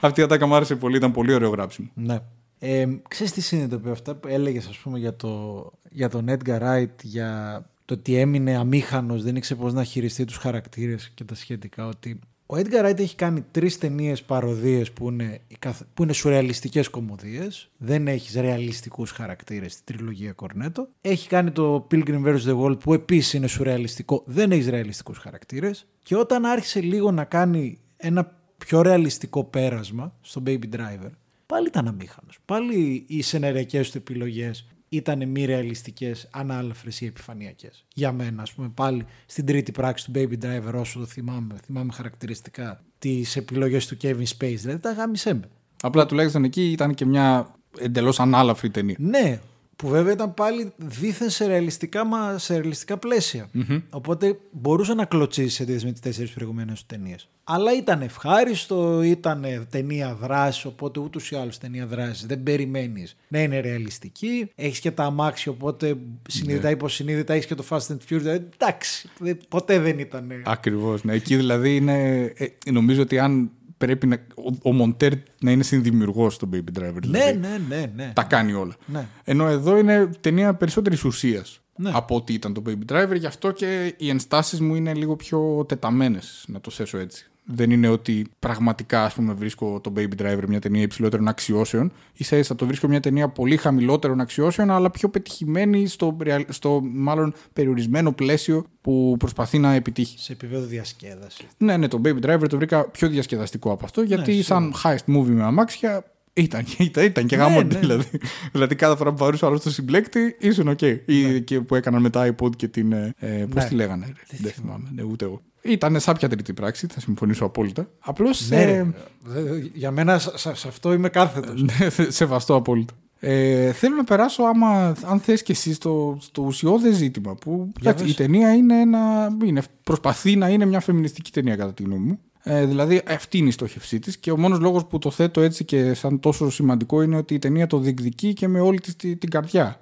[0.00, 1.88] Αυτή η ατάκα μου άρεσε πολύ, ήταν πολύ ωραίο γράψιμο.
[1.94, 2.18] Ναι.
[2.58, 7.02] Ε, ξέρεις τι συνειδητοποιώ; αυτά που έλεγες ας πούμε για, το, για τον Edgar Wright
[7.02, 11.86] για το ότι έμεινε αμήχανος, δεν ήξερε πώς να χειριστεί τους χαρακτήρες και τα σχετικά
[11.86, 12.20] ότι
[12.52, 16.88] ο Edgar Wright έχει κάνει τρεις ταινίες παροδίες που είναι, οι καθ- που είναι σουρεαλιστικές
[16.88, 17.70] κωμωδίες.
[17.76, 20.88] Δεν έχει ρεαλιστικούς χαρακτήρες στη τριλογία Cornetto.
[21.00, 22.38] Έχει κάνει το Pilgrim vs.
[22.46, 24.22] The World που επίσης είναι σουρεαλιστικό.
[24.26, 25.86] Δεν έχει ρεαλιστικούς χαρακτήρες.
[26.02, 31.10] Και όταν άρχισε λίγο να κάνει ένα πιο ρεαλιστικό πέρασμα στο Baby Driver,
[31.46, 32.38] πάλι ήταν αμήχανος.
[32.44, 37.86] Πάλι οι σενεριακές του επιλογές ήταν μη ρεαλιστικές, ανάλαφρες ή επιφανειακές.
[37.94, 41.92] Για μένα, ας πούμε, πάλι στην τρίτη πράξη του Baby Driver, όσο το θυμάμαι, θυμάμαι
[41.92, 45.48] χαρακτηριστικά τις επιλογές του Kevin Space, δηλαδή τα γάμισέ με.
[45.82, 48.96] Απλά τουλάχιστον εκεί ήταν και μια εντελώς ανάλαφρη ταινία.
[48.98, 49.40] Ναι,
[49.80, 53.48] που βέβαια ήταν πάλι δίθεν σε ρεαλιστικά, μα, σε ρεαλιστικά πλαίσια.
[53.90, 57.28] Οπότε μπορούσε να κλωτσίσει σε αντίθεση με τις τέσσερις προηγούμενε του ταινίες.
[57.44, 62.26] Αλλά ήταν ευχάριστο, ήταν ταινία δράσης, οπότε ούτως ή άλλως ταινία δράσης.
[62.26, 64.50] Δεν περιμένεις να είναι ρεαλιστική.
[64.54, 65.94] Έχεις και τα αμάξια, οπότε
[66.28, 68.18] συνειδητά ή υποσυνείδητα έχεις και το Fast and Furious.
[68.18, 70.32] Δηλαδή, εντάξει, δε- ποτέ δεν ήταν.
[70.44, 71.04] Ακριβώς.
[71.04, 71.12] Ναι.
[71.14, 72.20] Εκεί δηλαδή είναι.
[72.36, 73.50] ε, νομίζω ότι αν
[73.86, 74.16] πρέπει να.
[74.34, 76.92] Ο, ο Μοντέρ να είναι συνδημιουργός στο Baby Driver.
[76.92, 77.38] Ναι, Δηλαδή.
[77.38, 78.12] ναι, ναι, ναι.
[78.14, 78.76] Τα κάνει όλα.
[78.86, 79.06] Ναι.
[79.24, 81.90] Ενώ εδώ είναι ταινία περισσότερης ουσίας Ναι.
[81.94, 83.16] από ότι ήταν το Baby Driver.
[83.18, 87.29] Γι' αυτό και οι ενστάσεις μου είναι λίγο πιο τεταμένες, να το θέσω έτσι.
[87.54, 91.92] Δεν είναι ότι πραγματικά ας πούμε, βρίσκω το Baby Driver μια ταινία υψηλότερων αξιώσεων.
[92.18, 96.80] ίσα ίσα το βρίσκω μια ταινία πολύ χαμηλότερων αξιώσεων, αλλά πιο πετυχημένη στο, ρεαλ- στο
[96.84, 100.18] μάλλον περιορισμένο πλαίσιο που προσπαθεί να επιτύχει.
[100.18, 101.46] Σε επίπεδο διασκέδασης.
[101.56, 105.14] Ναι, ναι, το Baby Driver το βρήκα πιο διασκεδαστικό από αυτό, γιατί Ναι, σαν heist
[105.16, 107.74] movie με αμάξια ήταν, ήταν, ήταν και Ναι, γαμώντας.
[107.74, 107.80] ναι.
[107.80, 108.04] Δηλαδή.
[108.52, 110.80] δηλαδή κάθε φορά που παρούσε άλλος στο συμπλέκτη ήσουν οκ.
[111.04, 112.92] Ή και που έκαναν μετά iPod και την.
[112.92, 113.14] Ε,
[113.50, 113.68] Πώς Ναι.
[113.68, 114.36] τη λέγανε, ρε.
[114.38, 115.40] δεν θυμάμαι, ναι, ούτε εγώ.
[115.62, 117.88] Ήταν σάπια τρίτη πράξη, θα συμφωνήσω απόλυτα.
[117.98, 118.86] Απλώς Ναι, ρε.
[119.24, 121.62] Δε- για μένα σε, σε- σε αυτό είμαι κάθετος.
[121.62, 122.94] Ναι, σεβαστό απόλυτα.
[123.22, 127.90] Ε, θέλω να περάσω άμα, αν θες και εσύ στο, στο ουσιώδες ζήτημα που Για
[127.90, 128.16] εντάξει, η πες.
[128.26, 132.18] ταινία είναι ένα, είναι, προσπαθεί να είναι μια φεμινιστική ταινία κατά τη γνώμη μου.
[132.42, 135.64] Ε, δηλαδή αυτή είναι η στόχευσή της και ο μόνος λόγος που το θέτω έτσι
[135.64, 139.16] και σαν τόσο σημαντικό είναι ότι η ταινία το διεκδικεί και με όλη της τη-
[139.16, 139.80] την καρδια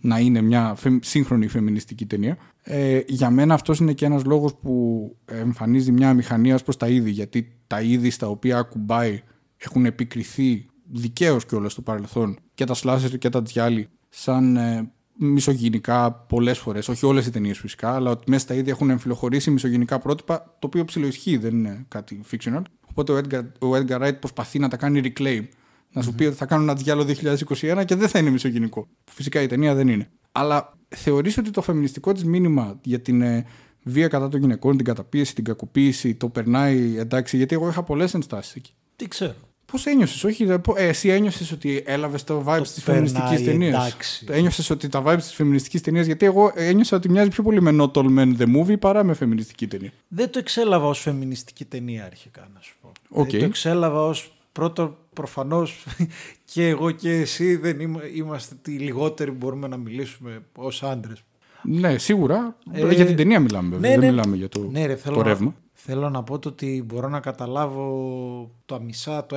[0.00, 2.36] να είναι μια φεμ- σύγχρονη φεμινιστική ταινία.
[2.62, 6.88] Ε, για μένα αυτός είναι και ένας λόγος που εμφανίζει μια μηχανία ως προς τα
[6.88, 9.22] είδη γιατί τα είδη στα οποία ακουμπάει
[9.56, 16.12] έχουν επικριθεί δικαίως κιόλας στο παρελθόν και τα slasher και τα τζιάλι σαν ε, μισογενικά
[16.12, 16.88] πολλές φορές.
[16.88, 20.66] Όχι όλες οι ταινίες φυσικά, αλλά ότι μέσα στα ίδια έχουν εμφυλοχωρήσει μισογενικά πρότυπα, το
[20.66, 22.62] οποίο ψιλοισχύει, δεν είναι κάτι fictional.
[22.90, 25.44] Οπότε ο Edgar, ο Edgar Wright προσπαθεί να τα κάνει reclaim.
[25.92, 27.06] Να σου πει ότι θα κάνω ένα τζιάλο
[27.48, 28.88] 2021 και δεν θα είναι μισογενικό.
[29.10, 30.10] Φυσικά η ταινία δεν είναι.
[30.32, 33.44] Αλλά θεωρείς ότι το φεμινιστικό της μήνυμα για την ε,
[33.82, 38.14] βία κατά των γυναικών, την καταπίεση, την κακοποίηση, το περνάει εντάξει, γιατί εγώ είχα πολλές
[38.14, 38.72] ενστάσεις εκεί.
[38.96, 39.34] Τι ξέρω.
[39.72, 43.68] Πώς ένιωσες, Όχι, δε- πο- ε, εσύ ένιωσες ότι έλαβες το vibe φεμινιστική περνάει, ταινία.
[43.68, 44.26] εντάξει.
[44.30, 47.70] Ένιωσες ότι τα vibes της φεμινιστικής ταινίας, γιατί εγώ ένιωσα ότι μοιάζει πιο πολύ με
[47.80, 49.90] Not All Men the Movie παρά με φεμινιστική ταινία.
[50.08, 52.92] Δεν το εξέλαβα ως φεμινιστική ταινία αρχικά να σου πω.
[53.08, 53.24] Οκ.
[53.24, 55.84] Δηλαδή, το εξέλαβα ως πρώτο προφανώς
[56.52, 61.22] και εγώ και εσύ δεν είμα- είμαστε οι λιγότεροι που μπορούμε να μιλήσουμε ως άντρες.
[61.62, 62.56] Ναι, σίγουρα.
[62.72, 63.90] Ε, για την ταινία μιλάμε, βέβαια.
[63.90, 64.10] ναι, δεν ναι.
[64.14, 65.54] μιλάμε για το, Ναι, ρε, θέλω, το να- ρεύμα.
[65.84, 69.36] Θέλω να πω το ότι μπορώ να καταλάβω το μισά, το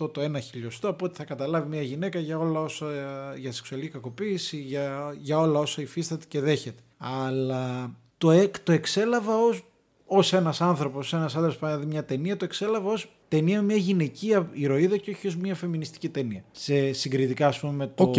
[0.00, 2.86] 1%, το 1 χιλιοστό από ότι θα καταλάβει μια γυναίκα για όλα όσα,
[3.38, 6.82] για σεξουαλική κακοποίηση, για, για όλα όσα υφίσταται και δέχεται.
[6.98, 9.62] Αλλά το, εκ- το εξέλαβα ως,
[10.06, 13.56] ως ένας άνθρωπος, ένας άντρας που πάει να δει μια ταινία, το εξέλαβα ως ταινία
[13.60, 16.44] με μια γυναικεία ηρωίδα και όχι ως μια φεμινιστική ταινία.
[16.52, 18.14] Σε συγκριτικά, ας πούμε, με το Οκ.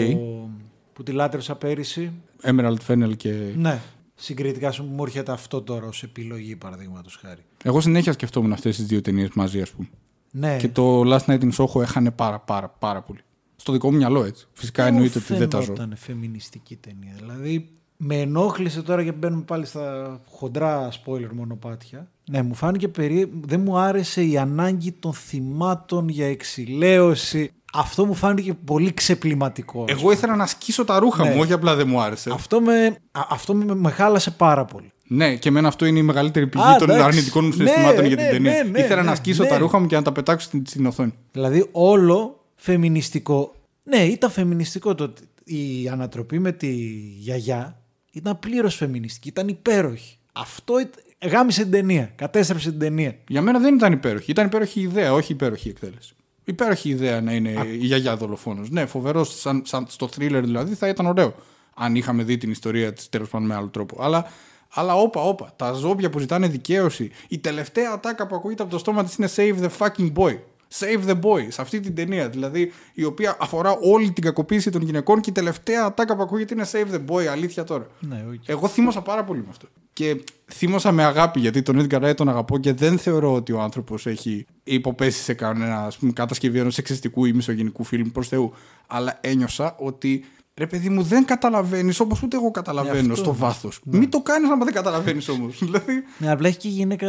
[0.94, 2.12] που τη λάτρεψα πέρυσι,
[2.44, 3.34] Emerald Fennel και.
[3.56, 3.80] ναι.
[4.20, 7.42] Συγκριτικά σου μου έρχεται αυτό τώρα ως επιλογή παραδείγματος χάρη.
[7.64, 9.88] Εγώ συνέχεια σκεφτόμουν αυτές τις δύο ταινίες μαζί, ας πούμε.
[10.32, 10.58] Ναι.
[10.58, 13.20] Και το Last Night in Soho έχανε πάρα πάρα πάρα πολύ.
[13.56, 14.48] Στο δικό μου μυαλό έτσι.
[14.54, 15.74] Φυσικά εννοείται ότι δεν τα ζω.
[15.74, 17.14] Ήταν φεμινιστική ταινία.
[17.16, 22.12] Δηλαδή με ενόχλησε τώρα και μπαίνουμε πάλι στα χοντρά spoiler μονοπάτια.
[22.30, 23.32] Ναι, μου φάνηκε περί...
[23.42, 27.52] Δεν μου άρεσε η ανάγκη των θυμάτων για εξηλαίωση.
[27.74, 29.86] Αυτό μου φάνηκε πολύ ξεπληματικό.
[29.88, 31.30] Εγώ ήθελα να σκίσω τα ρούχα Ναι.
[31.34, 32.30] μου, όχι απλά δεν μου άρεσε.
[32.34, 32.86] Αυτό, με...
[33.12, 33.76] α, αυτό με...
[33.76, 34.92] με χάλασε πάρα πολύ.
[35.10, 37.08] Ναι, και εμένα αυτό είναι η μεγαλύτερη πηγή Α, των εντάξει.
[37.08, 38.64] αρνητικών μου Ναι, συναισθημάτων για ναι, την ταινία.
[38.64, 39.50] ναι, ναι, Ήθελα ναι, να σκίσω ναι.
[39.50, 41.14] τα ρούχα μου και να τα πετάξω στην, στην οθόνη.
[41.32, 43.56] Δηλαδή όλο φεμινιστικό.
[43.84, 46.72] Ναι, ήταν φεμινιστικό το ότι η ανατροπή με τη
[47.20, 50.18] γιαγιά ήταν πλήρως φεμινιστική, ήταν υπέροχη.
[50.34, 50.96] Αυτό ήτ-
[51.32, 53.16] γάμισε την ταινία, κατέστρεψε την ταινία.
[53.28, 54.32] Για μένα δεν ήταν υπέροχη.
[54.32, 56.16] Ήταν υπέροχη ιδέα, όχι υπέροχη εκτέλεση.
[56.50, 58.70] Υπέροχη ιδέα να είναι η γιαγιά δολοφόνος.
[58.70, 61.34] Ναι, φοβερός, σαν, σαν στο thriller δηλαδή θα ήταν ωραίο.
[61.74, 64.04] Αν είχαμε δει την ιστορία της τέλος πάντων με άλλο τρόπο.
[64.04, 64.32] Αλλά,
[64.70, 65.54] αλλά όπα, όπα.
[65.56, 67.12] Τα ζώμπια που ζητάνε δικαίωση.
[67.28, 70.38] Η τελευταία ατάκα που ακούγεται από το στόμα της είναι Save the fucking boy.
[70.74, 72.30] Save the boy σε αυτή την ταινία.
[72.30, 76.54] Δηλαδή η οποία αφορά όλη την κακοποίηση των γυναικών και η τελευταία ατάκα που ακούγεται
[76.54, 77.26] είναι Save the boy.
[77.26, 77.88] Αλήθεια τώρα.
[78.00, 78.48] Ναι, οκ.
[78.48, 79.68] Εγώ θύμωσα πάρα πολύ με αυτό.
[79.94, 83.62] Και θύμωσα με αγάπη γιατί τον Edgar Wright τον αγαπώ και δεν θεωρώ ότι ο
[83.62, 88.54] άνθρωπος έχει υποπέσει σε κανένα ας πούμε, κατασκευή ενός σεξιστικού ή μισογυνικού φιλμ προς Θεού.
[88.88, 90.26] Αλλά ένιωσα ότι
[90.58, 93.38] ρε παιδί μου δεν καταλαβαίνεις όπως ούτε εγώ καταλαβαίνω αυτό, στο ναι.
[93.38, 93.80] βάθος.
[93.86, 95.58] Μην το κάνεις άμα δεν καταλαβαίνεις όμως.
[95.60, 96.04] δηλαδή.
[96.18, 97.08] Ναι, απλά έχει και γυναίκα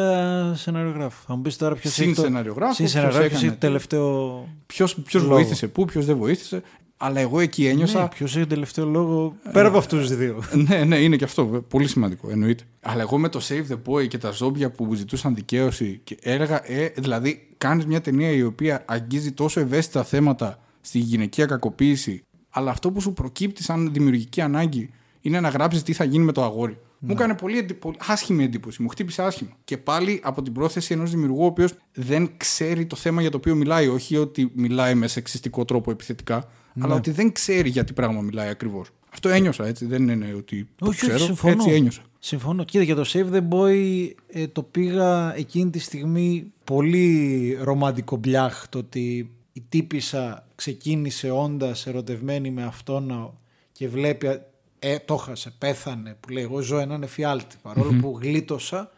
[0.56, 1.22] σεναριογράφο.
[1.26, 4.48] Θα μου πεις τώρα ποιος Συν σεναριογράφο, Συν ποιος σεναριογράφο, ποιος έκανε έχει το τελευταίο.
[4.66, 5.34] Ποιο ποιος Λόγο.
[5.34, 6.62] βοήθησε πού, ποιος δεν βοήθησε.
[7.00, 8.00] Αλλά εγώ εκεί ένιωσα.
[8.02, 9.34] Ναι, ποιος έχει το τελευταίο λόγο.
[9.52, 10.42] Πέρα από αυτούς του δύο.
[10.68, 11.46] ναι, ναι, είναι και αυτό.
[11.46, 12.62] βε- Πολύ σημαντικό, εννοείται.
[12.80, 16.70] Αλλά εγώ με το Save the Boy και τα ζόμπια που ζητούσαν δικαίωση και έλεγα,
[16.72, 22.22] ε, δηλαδή, κάνεις μια ταινία η οποία αγγίζει τόσο ευαίσθητα θέματα στη γυναικεία κακοποίηση,
[22.59, 24.90] αλλά αυτό που σου προκύπτει σαν δημιουργική ανάγκη
[25.21, 26.79] είναι να γράψεις τι θα γίνει με το αγόρι.
[26.99, 28.83] Μου έκανε πολύ, εντι- πολύ άσχημη εντύπωση.
[28.83, 29.51] Μου χτύπησε άσχημα.
[29.64, 33.37] Και πάλι από την πρόθεση ενός δημιουργού, ο οποίος δεν ξέρει το θέμα για το
[33.37, 33.88] οποίο μιλάει.
[33.88, 36.44] Όχι ότι μιλάει με σεξιστικό τρόπο επιθετικά,
[36.81, 38.90] αλλά ότι δεν ξέρει για τι πράγμα μιλάει ακριβώς.
[39.12, 39.87] Αυτό ένιωσα έτσι.
[39.87, 41.25] Δεν είναι ότι το Όχι, όχι, ξέρω.
[41.25, 41.53] συμφωνώ.
[41.53, 42.03] Έτσι ένιωσα.
[42.18, 42.64] Συμφωνώ.
[42.64, 48.68] Κοίτα, για το Save the Boy ε, το πήγα εκείνη τη στιγμή πολύ ρομαντικό μπλιάχ
[48.68, 53.35] το ότι η τύπησα ξεκίνησε όντας ερωτευμένη με αυτόν
[53.73, 54.40] και βλέπει
[54.79, 58.90] ε, το χάσε, πέθανε που λέει εγώ ζω έναν εφιάλτη παρόλο που γλίτωσα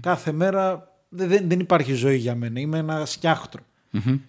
[0.00, 3.62] κάθε μέρα δεν, δεν, δεν υπάρχει ζωή για μένα είμαι ένα σκιάχτρο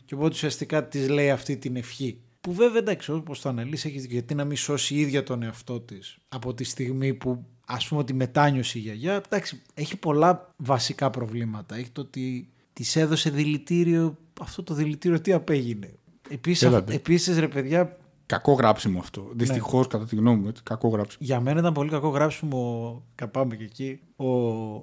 [0.06, 4.02] και οπότε ουσιαστικά της λέει αυτή την ευχή που βέβαια εντάξει όπως το αναλύσει έχεις
[4.02, 7.88] δίκιο, γιατί να μην σώσει η ίδια τον εαυτό της από τη στιγμή που ας
[7.88, 9.14] πούμε ότι μετάνιωσε η γιαγιά.
[9.14, 11.76] Εντάξει έχει πολλά βασικά προβλήματα.
[11.76, 15.94] Έχει το ότι της έδωσε δηλητήριο αυτό το δηλητήριο τι απέγινε
[16.30, 16.94] επίσης, Έλα ντε.
[16.94, 19.32] επίσης ρε παιδιά Κακό γράψιμο αυτό.
[19.36, 19.92] Δυστυχώς, Ναι.
[19.92, 21.26] κατά τη γνώμη μου, έτσι, κακό γράψιμο.
[21.26, 24.26] για μένα ήταν πολύ κακό γράψιμο και πάμε και εκεί ο,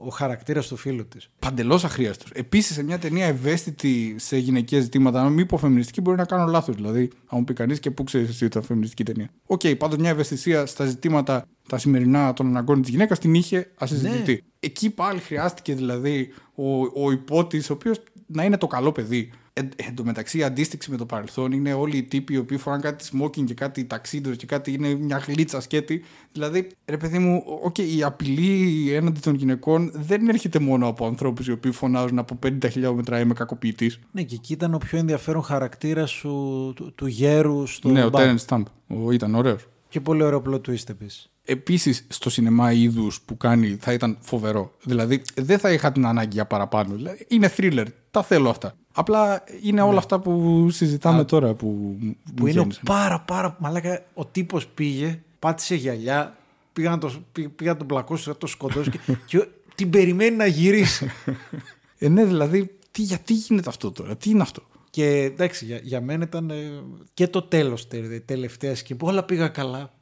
[0.07, 2.31] ο χαρακτήρας του φίλου της Παντελώς αχρείαστος.
[2.31, 6.47] Επίσης, σε μια ταινία ευαίσθητη σε γυναικεία ζητήματα, αν μην πω φεμινιστική, μπορεί να κάνω
[6.51, 6.75] λάθος.
[6.75, 9.29] Δηλαδή, αν μου πει κανείς και πού ξέρεις εσύ ότι ήταν φεμινιστική ταινία.
[9.47, 14.33] Οκ, πάντως μια ευαισθησία στα ζητήματα τα σημερινά των αναγκών της γυναίκας την είχε ασυζητητή.
[14.33, 14.39] Ναι.
[14.61, 19.31] Εκεί πάλι χρειάστηκε δηλαδή ο, ο ιππότης, ο οποίος να είναι το καλό παιδί.
[19.55, 22.59] Εν, εν τω μεταξύ, η αντίστοιξη με το παρελθόν είναι όλοι οι τύποι οι οποίοι
[22.59, 26.05] φοράνε κάτι smoking και κάτι tuxedo και κάτι είναι μια γλίτσα σκέτη.
[26.33, 31.47] Δηλαδή, ρε παιδί μου, οκ, η απειλή έναντι των γυναικών δεν έρχεται μόνο από ανθρώπους
[31.47, 33.99] οι οποίοι φωνάζουν από 50 χιλιόμετρα είμαι κακοποιητής.
[34.13, 38.09] ναι και εκεί ήταν ο πιο ενδιαφέρον χαρακτήρας σου του, του γέρου στο Ναι, ο
[38.09, 38.23] μπαρ.
[38.23, 38.67] Τέρενς Σταμπ.
[39.13, 39.67] Ήταν ωραίος.
[39.89, 40.95] και πολύ ωραίο plot twist
[41.45, 44.73] επίσης Επίσης, στο σινεμά είδους που κάνει θα ήταν φοβερό.
[44.83, 46.95] Δηλαδή, δεν θα είχα την ανάγκη για παραπάνω.
[46.95, 47.87] Δηλαδή, είναι thriller.
[48.11, 48.75] Τα θέλω αυτά.
[48.95, 52.13] Απλά είναι όλα αυτά που συζητάμε τώρα που, Ναι.
[52.35, 52.83] που είναι ο γέννησαν.
[52.87, 56.37] πάρα πάρα μαλάκα ο τύπος πήγε πάτησε γυαλιά
[56.73, 60.37] πήγα να, το, πή- πήγα να τον πλακώσει να το σκοτώσει και, και την περιμένει
[60.37, 61.11] να γυρίσει
[61.99, 66.01] Ε, ναι, δηλαδή, τι, γιατί γίνεται αυτό τώρα, τι είναι αυτό; και εντάξει για, για
[66.01, 66.55] μένα ήταν ε,
[67.15, 70.02] και το τέλος τε, τελευταίας σκηνή που όλα πήγα καλά Ό- ό-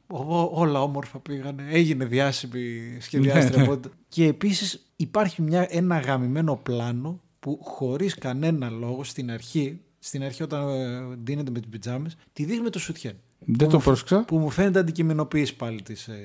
[0.51, 3.71] όλα όμορφα πήγανε έγινε διάσημη σχεδιάστρια Ναι, ναι.
[3.71, 3.89] οπότε.
[4.09, 10.43] και επίσης υπάρχει μια, ένα γαμημένο πλάνο που χωρίς κανένα λόγο στην αρχή στην αρχή
[10.43, 14.25] όταν ε, ντύνεται με τις πιτζάμες τη δείχνει με το σουτιέν Δεν το πρόσεξα.
[14.25, 16.17] που μου φαίνεται αντικειμενοποίηση πάλι της, ε,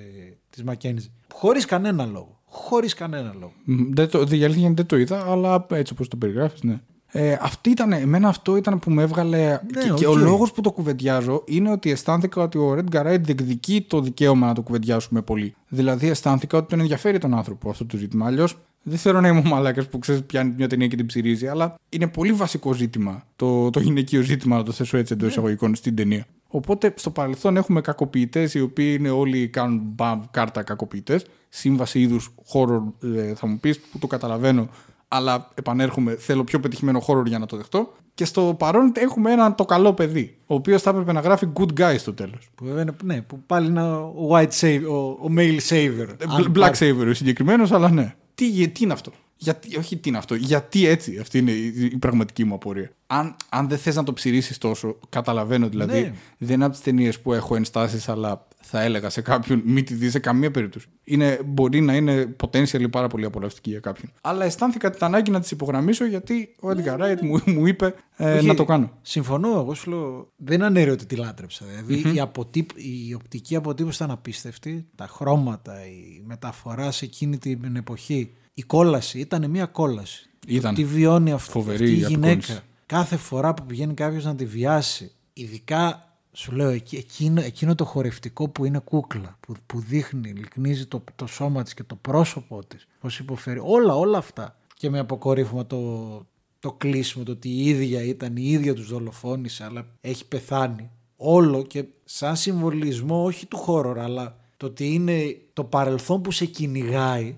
[0.50, 1.10] της Μακένζη.
[1.32, 2.40] Χωρίς κανένα λόγο.
[2.44, 3.52] Χωρίς κανένα λόγο.
[3.64, 6.80] Μ, Δεν το, η αλήθεια είναι δεν το είδα, αλλά έτσι όπως το περιγράφεις, ναι.
[7.10, 9.60] Ε, αυτή ήταν, εμένα αυτό ήταν που με έβγαλε.
[9.66, 10.16] και, και ο οκ.
[10.16, 14.54] λόγος που το κουβεντιάζω είναι ότι αισθάνθηκα ότι ο Edgar Wright διεκδικεί το δικαίωμα να
[14.54, 15.54] το κουβεντιάσουμε πολύ.
[15.68, 18.26] Δηλαδή, αισθάνθηκα ότι τον ενδιαφέρει τον άνθρωπο αυτό το ζήτημα.
[18.26, 21.46] Αλλιώς δεν θέλω να είμαι ο μαλάκας που ξέρεις πιάνει μια ταινία και την ψυρίζει,
[21.46, 25.74] αλλά είναι πολύ βασικό ζήτημα το, το γυναικείο ζήτημα, να το θέσω έτσι εντός εισαγωγικών
[25.74, 26.26] στην ταινία.
[26.48, 31.26] Οπότε στο παρελθόν έχουμε κακοποιητές οι οποίοι είναι όλοι κάνουν μπαμ κάρτα κακοποιητές.
[31.48, 34.68] Σύμβαση είδους horror, ε, θα μου πεις, που το καταλαβαίνω,
[35.08, 37.92] αλλά επανέρχομαι, θέλω πιο πετυχημένο χώρο για να το δεχτώ.
[38.14, 41.80] Και στο παρόν έχουμε έναν το καλό παιδί, ο οποίος θα έπρεπε να γράφει good
[41.80, 42.48] guy στο τέλος.
[42.54, 46.06] Που, βέβαια είναι- ναι, που πάλι είναι ο white savior, ο, ο male savior.
[46.28, 46.94] Αν Black υπάρχει.
[46.98, 48.14] Savior ο συγκεκριμένος, αλλά ναι.
[48.34, 51.96] Τι, τι είναι αυτό; Γιατί, όχι τι είναι αυτό, γιατί έτσι, αυτή είναι η, η
[51.96, 52.90] πραγματική μου απορία.
[53.06, 56.00] Αν, αν δεν θες να το ψηρίσει τόσο, καταλαβαίνω δηλαδή.
[56.00, 56.12] Ναι.
[56.38, 59.94] Δεν είναι από τις ταινίες που έχω ενστάσεις, αλλά θα έλεγα σε κάποιον μην τη
[59.94, 60.86] δεις σε καμία περίπτωση.
[61.04, 64.12] Είναι, μπορεί να είναι potentially πάρα πολύ απολαυστική για κάποιον.
[64.20, 68.36] Αλλά αισθάνθηκα την ανάγκη να τις υπογραμμίσω γιατί ο Edgar Wright μου, μου είπε ε,
[68.36, 68.90] Όχι, να το κάνω.
[69.02, 70.32] Συμφωνώ, εγώ σου λέω.
[70.36, 71.64] Δεν ανέρω ότι τη λάτρεψα.
[71.66, 74.86] Δηλαδή η, αποτύπ, η οπτική αποτύπωση ήταν απίστευτη.
[74.94, 78.32] Τα χρώματα, η μεταφορά σε εκείνη την εποχή.
[78.58, 80.28] Η κόλαση ήταν μια κόλαση.
[80.46, 80.74] Ήταν.
[80.74, 82.32] Τι βιώνει αυτό, Φοβερή αυτή η η γυναίκα.
[82.32, 82.60] απεικόνηση.
[82.86, 87.84] Κάθε φορά που πηγαίνει κάποιος να τη βιάσει, ειδικά σου λέω εκεί- εκείνο, εκείνο το
[87.84, 92.64] χορευτικό που είναι κούκλα, που, που δείχνει, λυκνίζει το, το σώμα της και το πρόσωπό
[92.64, 94.56] της, πώς υποφέρει, όλα, όλα αυτά.
[94.76, 96.26] Και με αποκορύφωμα το,
[96.58, 100.90] το κλείσιμο, το ότι η ίδια ήταν, η ίδια τους δολοφόνησε, αλλά έχει πεθάνει.
[101.16, 106.44] Όλο και σαν συμβολισμό, όχι του χώρου, αλλά το ότι είναι το παρελθόν που σε
[106.44, 107.36] κυνηγαει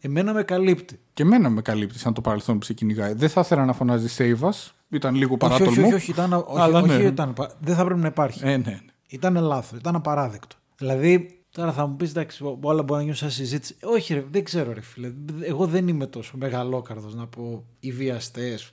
[0.00, 0.98] εμένα με καλύπτει.
[1.14, 3.12] Και εμένα με καλύπτει σαν το παρελθόν που σε κυνηγάει.
[3.12, 4.70] Δεν θα ήθελα να φωνάζει Save Us.
[4.88, 5.86] Ήταν λίγο όχι, όχι, παράτολμο.
[5.86, 7.02] όχι, όχι, ήταν, όχι, Αλλά όχι, ναι.
[7.02, 8.40] ήταν, πα- δεν θα πρέπει να υπάρχει.
[8.42, 8.78] Ε, ναι, ναι.
[9.08, 10.56] Ήταν λάθος, ήταν απαράδεκτο.
[10.76, 13.76] Δηλαδή, τώρα θα μου πεις εντάξει, όλα μπορεί να γίνουν σαν συζήτηση.
[13.82, 15.12] Όχι, ρε, δεν ξέρω, ρε φίλε.
[15.40, 18.72] Εγώ δεν είμαι τόσο μεγαλόκαρδος να πω οι βιαστές.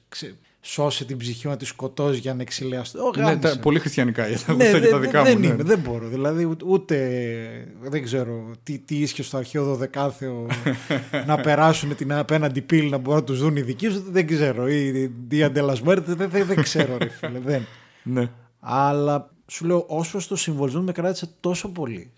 [0.65, 2.97] Σώσε την ψυχή μου να τη σκοτώσει για να εξηλαιαστεί.
[2.97, 3.39] Ω, Ναι, γάμισε.
[3.55, 5.39] τα, πολύ χριστιανικά για τα, Ναι, γούστα και τα δεν- δικά δεν μου.
[5.47, 5.53] ναι.
[5.53, 6.07] είμαι, δεν μπορώ.
[6.07, 10.47] Δηλαδή, ούτε, ούτε- δεν ξέρω τι, τι ίσχυε στο αρχαίο δωδεκάθεο
[11.27, 14.03] να περάσουν την απέναντι πύλη να μπορούν να τους δουν οι δικοί σου.
[14.09, 14.67] Δεν ξέρω.
[14.69, 17.39] Ή η αντελασμέρτε, δεν, δεν, δεν ξέρω, ρε φίλε.
[17.39, 17.65] Δεν.
[18.03, 18.29] Ναι.
[18.59, 22.11] Αλλά σου λέω, όσο στο συμβολισμό με κράτησε τόσο πολύ.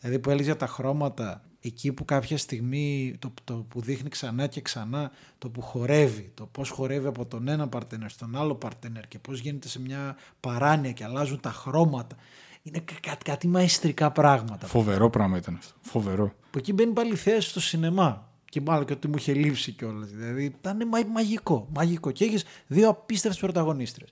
[0.00, 4.46] Δηλαδή που έλεγε για τα χρώματα, εκεί που κάποια στιγμή το, το που δείχνει ξανά
[4.46, 9.08] και ξανά, το που χορεύει, το πώς χορεύει από τον ένα παρτενέρ στον άλλο παρτενέρ
[9.08, 12.16] και πώς γίνεται σε μια παράνοια και αλλάζουν τα χρώματα.
[12.62, 14.66] Είναι κα- κάτι, κάτι μαεστρικά πράγματα.
[14.66, 15.74] Φοβερό πράγμα ήταν αυτό.
[15.80, 16.32] Φοβερό.
[16.50, 18.28] Που εκεί μπαίνει πάλι η θέση στο σινεμά.
[18.44, 20.08] Και μάλλον και ότι μου είχε λείψει κιόλας.
[20.10, 21.68] Δηλαδή ήταν μα- μαγικό.
[21.74, 22.10] Μαγικό.
[22.10, 24.04] Και έχεις δύο απίστευτες πρωταγωνίστρε.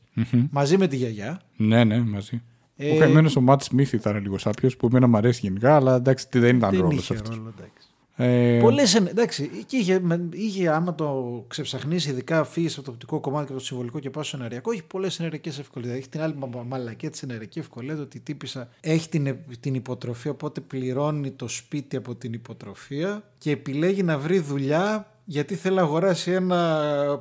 [0.51, 1.41] Μαζί με τη γιαγιά.
[1.57, 2.43] Ναι, ναι, μαζί.
[2.85, 5.95] Ε, Ο καημένο ο Ματ Σμιθ ήταν λίγο σάπιος που εμένα μου αρέσει γενικά, αλλά
[5.97, 7.37] εντάξει δεν ήταν Δεν ρόλος είχε αυτός.
[7.37, 7.87] ρόλο, εντάξει.
[8.17, 13.21] Ε, Πολλές εντάξει, και είχε, με- είχε, άμα το ξεψαχνίσει, ειδικά φύγει από το οπτικό
[13.21, 15.97] κομμάτι και από το συμβολικό και πάει στο σεναριακό, έχει πολλές σεναριακέ ευκολίες.
[15.97, 19.45] Έχει την άλλη μα- μαλακία της σεναριακή ευκολίας, το ότι η τύπησα έχει την, ε-
[19.61, 25.55] την υποτροφία, οπότε πληρώνει το σπίτι από την υποτροφία και επιλέγει να βρει δουλειά γιατί
[25.55, 26.59] θέλει να αγοράσει ένα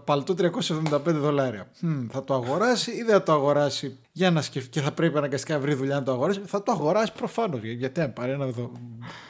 [0.06, 1.67] παλτό 375 δολάρια.
[1.82, 5.17] Μμμ, θα το αγοράσει ή δεν θα το αγοράσει; Για να σκεφτεί και θα πρέπει
[5.17, 6.41] αναγκαστικά να βρει δουλειά να το αγοράσει.
[6.45, 7.60] Θα το αγοράσει προφανώς.
[7.63, 8.71] Γιατί να πάρει ένα, δο-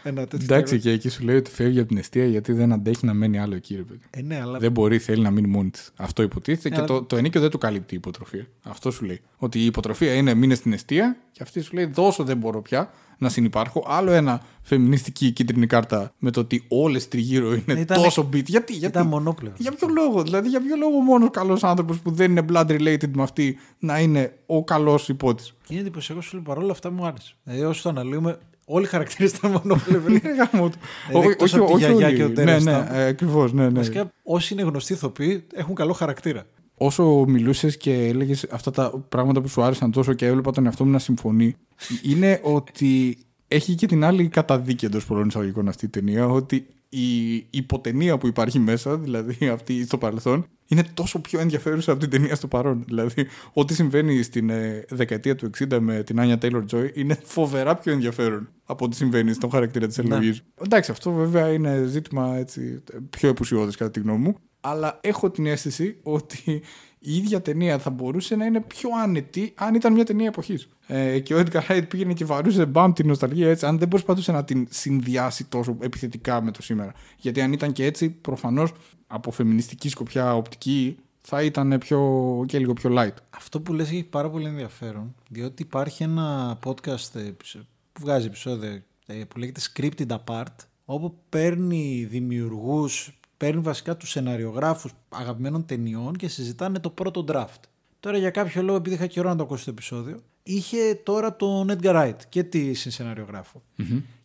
[0.04, 0.40] ένα τέτοιο.
[0.56, 3.40] εντάξει, και εκεί σου λέει ότι φεύγει από την αιστεία γιατί δεν αντέχει να μένει
[3.40, 4.00] άλλο εκεί, ρε παιδί.
[4.10, 5.92] Ε, ναι, αλλά Δεν μπορεί, θέλει να μείνει μόνη της.
[5.96, 8.46] Αυτό υποτίθεται Ναι, και αλλά- το, το ενίκιο δεν του καλύπτει η υποτροφία.
[8.64, 9.22] Αυτό σου λέει.
[9.38, 12.92] Ότι η υποτροφία είναι μείνε στην αιστεία και αυτή σου λέει δώσω δεν μπορώ πια
[13.22, 13.84] να συνεπάρχω.
[13.88, 18.44] Άλλο ένα φεμινιστική κίτρινη κάρτα με το ότι όλες τριγύρω είναι Ήταν- τόσο beat.
[18.46, 18.98] Γιατί, γιατί.
[18.98, 19.58] ήταν μονόπλευρο.
[19.60, 23.10] Για ποιο λόγο, δηλαδή για ποιο λόγο μόνο καλός άνθρωπος που δεν είναι blood related
[23.16, 27.06] με αυτή να είναι ο καλός υπότης; Και είναι εντυπωσιακό σου λέει παρόλα αυτά μου
[27.06, 27.34] άρεσε.
[27.44, 30.22] Δηλαδή, όσο το αναλύουμε, όλοι οι χαρακτήρες ήταν μονοπλευροί.
[31.14, 32.16] όχι, εκτός όχι, από τη όχι γιαγιά όλοι.
[32.16, 32.88] και ο Ναι, Τερες ναι, Σταμπ.
[32.92, 33.54] ε, ακριβώς.
[33.54, 33.70] Ναι, ναι.
[33.70, 36.44] Βασικά, όσοι είναι γνωστοί ηθοποιοί έχουν καλό χαρακτήρα.
[36.84, 40.86] Όσο μιλούσες και έλεγες αυτά τα πράγματα που σου άρεσαν τόσο και έβλεπα τον εαυτό
[40.86, 41.56] μου να συμφωνεί,
[42.02, 43.18] είναι ότι
[43.48, 48.28] έχει και την άλλη καταδίκη εντός πολλών εισαγωγικών αυτή η ταινία, ότι η υποτενία που
[48.28, 52.84] υπάρχει μέσα, δηλαδή αυτή στο παρελθόν, είναι τόσο πιο ενδιαφέρουσα από την ταινία στο παρόν.
[52.86, 57.76] Δηλαδή, ό,τι συμβαίνει στην ε, δεκαετία του 60 με την Άνια Taylor Joy είναι φοβερά
[57.76, 60.16] πιο ενδιαφέρον από ό,τι συμβαίνει στον χαρακτήρα της Ναι.
[60.16, 60.40] Ελογή.
[60.66, 64.36] Εντάξει, αυτό βέβαια είναι ζήτημα έτσι, πιο επουσιώδες κατά τη γνώμη μου.
[64.62, 66.62] Αλλά έχω την αίσθηση ότι
[67.00, 70.70] η ίδια ταινία θα μπορούσε να είναι πιο άνετη αν ήταν μια ταινία εποχής.
[70.88, 74.32] Ε, και ο Edgar Wright πήγαινε και βαρούσε μπαμ την νοσταλγία έτσι, αν δεν προσπαθούσε
[74.32, 76.94] να την συνδυάσει τόσο επιθετικά με το σήμερα.
[77.18, 78.72] Γιατί αν ήταν και έτσι, προφανώς
[79.08, 82.00] από φεμινιστική σκοπιά οπτική θα ήταν πιο,
[82.48, 83.16] και λίγο πιο light.
[83.30, 88.26] Αυτό που λες έχει πάρα πολύ ενδιαφέρον, διότι υπάρχει ένα podcast ε, επεισο- που βγάζει
[88.26, 96.16] επεισόδιο ε, που λέγεται Scripted Apart, όπου παίρνει δημιουργούς, παίρνει βασικά τους σεναριογράφους αγαπημένων ταινιών
[96.16, 97.60] και συζητάνε το πρώτο draft.
[98.00, 101.70] Τώρα για κάποιο λόγο, επειδή είχα καιρό να το ακούσω το επεισόδιο, είχε τώρα τον
[101.70, 103.62] Edgar Wright και τη συνσεναριογράφο.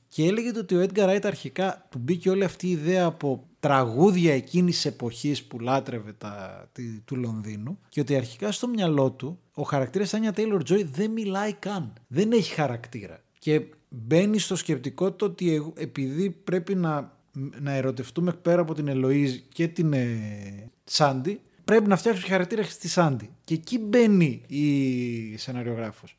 [0.09, 4.35] Και έλεγε ότι ο Edgar Wright αρχικά του μπήκε όλη αυτή η ιδέα από τραγούδια
[4.35, 9.63] εκείνης εποχής που λάτρευε τα, τη, του Λονδίνου και ότι αρχικά στο μυαλό του ο
[9.63, 11.93] χαρακτήρας Άνια Taylor Joy δεν μιλάει καν.
[12.07, 13.21] Δεν έχει χαρακτήρα.
[13.39, 17.16] Και μπαίνει στο σκεπτικό το ότι εγώ- επειδή πρέπει να,
[17.61, 22.89] να ερωτευτούμε πέρα από την Ελοίζ και την ε, Σάντι, πρέπει να φτιάξουμε χαρακτήρα στη
[22.89, 23.31] Σάντι.
[23.45, 26.19] Και εκεί μπαίνει η σεναριογράφος.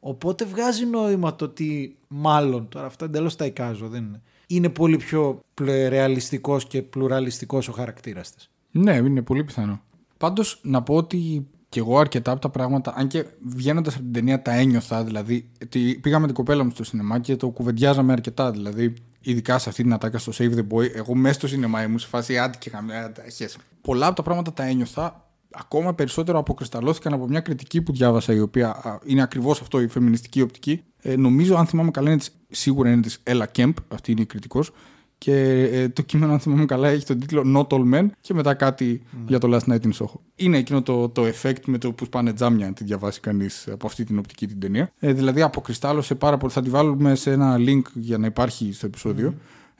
[0.00, 4.22] Οπότε βγάζει νόημα το ότι μάλλον, τώρα αυτά εντελώς τα εικάζω, δεν είναι.
[4.46, 8.50] είναι πολύ πιο ρεαλιστικό και πλουραλιστικός ο χαρακτήρας της.
[8.70, 9.80] Ναι, είναι πολύ πιθανό.
[10.16, 11.46] Πάντως να πω ότι
[11.76, 15.50] και εγώ αρκετά από τα πράγματα, αν και βγαίνοντας από την ταινία τα ένιωθα, δηλαδή.
[15.62, 18.50] ότι Πήγαμε την κοπέλα μου στο σινεμά και το κουβεντιάζαμε αρκετά.
[18.50, 21.98] Δηλαδή, ειδικά σε αυτή την ατάκα στο Save the Boy, εγώ μέσα στο σινεμά ήμουν
[21.98, 23.12] σε φάση άντι και χαμηλά.
[23.80, 25.30] Πολλά από τα πράγματα τα ένιωθα.
[25.50, 29.88] Ακόμα περισσότερο αποκρισταλώθηκαν από μια κριτική που διάβασα, η οποία α, είναι ακριβώς αυτό, η
[29.88, 30.82] φεμινιστική οπτική.
[31.00, 34.26] Ε, νομίζω, αν θυμάμαι καλά, είναι της, σίγουρα είναι της Ella Kemp, αυτή είναι η
[34.26, 34.72] κριτικός.
[35.26, 38.54] Και ε, το κείμενο, αν θυμάμαι καλά, έχει τον τίτλο Not All Men και μετά
[38.54, 40.20] κάτι για το Last Night in Soho.
[40.36, 43.86] Είναι εκείνο το, το effect με το που σπάνε τζάμια, αν τη διαβάσει κανείς από
[43.86, 44.92] αυτή την οπτική την ταινία.
[44.98, 46.52] Ε, δηλαδή, αποκριστάλλωσε πάρα πολύ.
[46.52, 49.34] Θα τη βάλουμε σε ένα link για να υπάρχει στο επεισόδιο.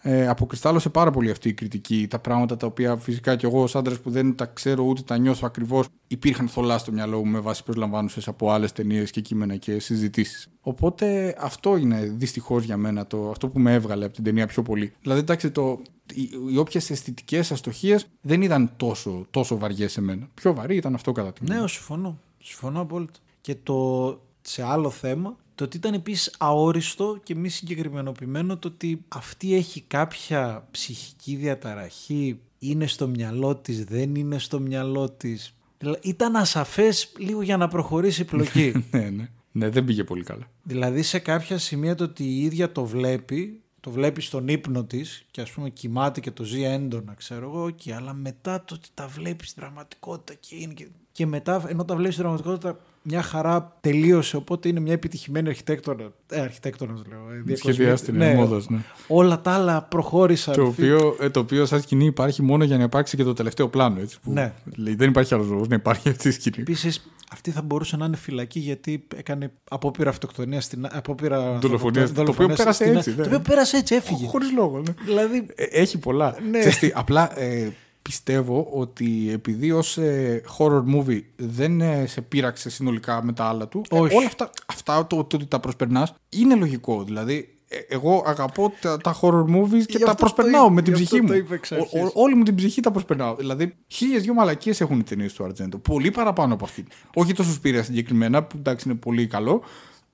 [0.08, 2.06] Ε, αποκριστάλλωσε πάρα πολύ αυτή η κριτική.
[2.10, 5.18] Τα πράγματα τα οποία φυσικά και εγώ, ως άντρας που δεν τα ξέρω ούτε τα
[5.18, 9.56] νιώθω ακριβώς, υπήρχαν θολά στο μυαλό μου με βάση προσλαμβάνουσες από άλλες ταινίες και κείμενα
[9.56, 10.48] και συζητήσεις.
[10.60, 14.62] Οπότε αυτό είναι δυστυχώς για μένα το, αυτό που με έβγαλε από την ταινία πιο
[14.62, 14.92] πολύ.
[15.02, 15.80] Δηλαδή, εντάξει, το,
[16.14, 20.28] οι, οι όποιες αισθητικές αστοχίες δεν ήταν τόσο, τόσο βαριές σε μένα.
[20.34, 21.62] Πιο βαρύ ήταν αυτό κατά τη γνώμη μου.
[21.62, 22.18] Ναι, συμφωνώ.
[22.38, 23.18] Συμφωνώ απόλυτα.
[23.40, 29.04] Και το σε άλλο θέμα, το ότι ήταν επίσης αόριστο και μη συγκεκριμενοποιημένο το ότι
[29.08, 35.54] αυτή έχει κάποια ψυχική διαταραχή, είναι στο μυαλό της, δεν είναι στο μυαλό της.
[35.78, 38.72] Δηλαδή, Ήταν ασαφές λίγο για να προχωρήσει η πλοκή.
[38.90, 39.28] ναι, ναι.
[39.52, 40.50] Ναι, δεν πήγε πολύ καλά.
[40.62, 45.26] δηλαδή σε κάποια σημεία το ότι η ίδια το βλέπει, το βλέπει στον ύπνο της
[45.30, 48.88] και ας πούμε κοιμάται και το ζει έντονα ξέρω εγώ, και, αλλά μετά το ότι
[48.94, 53.22] τα βλέπει στην πραγματικότητα και είναι και, και μετά ενώ τα βλέπεις στην πραγματικότητα μια
[53.22, 58.68] χαρά τελείωσε οπότε είναι μια επιτυχημένη αρχιτέκτονα, ε, αρχιτέκτονας λέω, ε, διακοσμη- Σχεδιάστηκε, ναι, μόδας,
[58.68, 58.78] ναι.
[59.08, 60.54] όλα τα άλλα προχώρησαν.
[60.54, 63.68] Το οποίο, ε, το οποίο σαν σκηνή υπάρχει μόνο για να υπάρξει και το τελευταίο
[63.68, 64.00] πλάνο.
[64.00, 64.52] Έτσι, που Ναι.
[64.76, 66.56] λέει, δεν υπάρχει άλλος λόγος να υπάρχει αυτή η σκηνή.
[66.58, 70.86] Επίσης, αυτή θα μπορούσε να είναι φυλακή γιατί έκανε απόπειρα αυτοκτονία στην.
[70.92, 73.16] Απόπειρα Δολοφονίας, το οποίο δολοφονίας πέρασε στην- έτσι, ναι.
[73.16, 74.26] Το οποίο πέρασε έτσι, έφυγε.
[74.26, 74.78] Χωρίς λόγο.
[74.78, 74.94] Ναι.
[75.04, 75.46] Δηλαδή.
[75.54, 76.36] Ε, Έχει πολλά.
[76.50, 76.58] Ναι.
[76.58, 77.68] Ξέρεις τι, απλά ε,
[78.06, 79.98] πιστεύω ότι επειδή ως
[80.58, 84.16] horror movie δεν ε, σε πείραξε συνολικά με τα άλλα του, ε, Όχι.
[84.16, 87.02] όλα αυτά, αυτά το, το ότι τα προσπερνάς είναι λογικό.
[87.04, 90.74] Δηλαδή, ε, εγώ αγαπώ τα, τα horror movies και Γι' τα αυτό το προσπερνάω είπε-
[90.74, 91.44] με την γι' ψυχή αυτό το μου.
[91.44, 92.02] είπε εξ Ο- αρχής.
[92.02, 93.34] ο- όλη μου την ψυχή τα προσπερνάω.
[93.36, 95.78] Δηλαδή, χίλιες δυο μαλακίες έχουν οι ταινίες του Αρτζέντο.
[95.78, 96.84] Πολύ παραπάνω από αυτή.
[97.14, 99.62] Όχι τόσο σπήρια συγκεκριμένα, που εντάξει είναι πολύ καλό.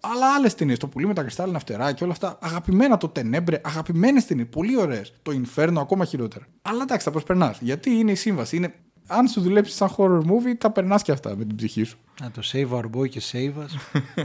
[0.05, 2.39] Αλλά άλλες ταινίες, το πουλί με τα κρυστάλλινα φτερά και όλα αυτά.
[2.41, 5.13] Αγαπημένα το Τενέμπρε, αγαπημένες ταινίες, πολύ ωραίες.
[5.23, 6.47] Το Inferno ακόμα χειρότερα.
[6.63, 7.59] Αλλά εντάξει, τα προσπερνάς.
[7.61, 8.57] Γιατί είναι η σύμβαση.
[8.57, 8.75] Είναι...
[9.07, 11.99] Αν σου δουλέψει σαν horror movie, τα περνάς και αυτά με την ψυχή σου.
[12.21, 14.01] Να το save our boy και save us.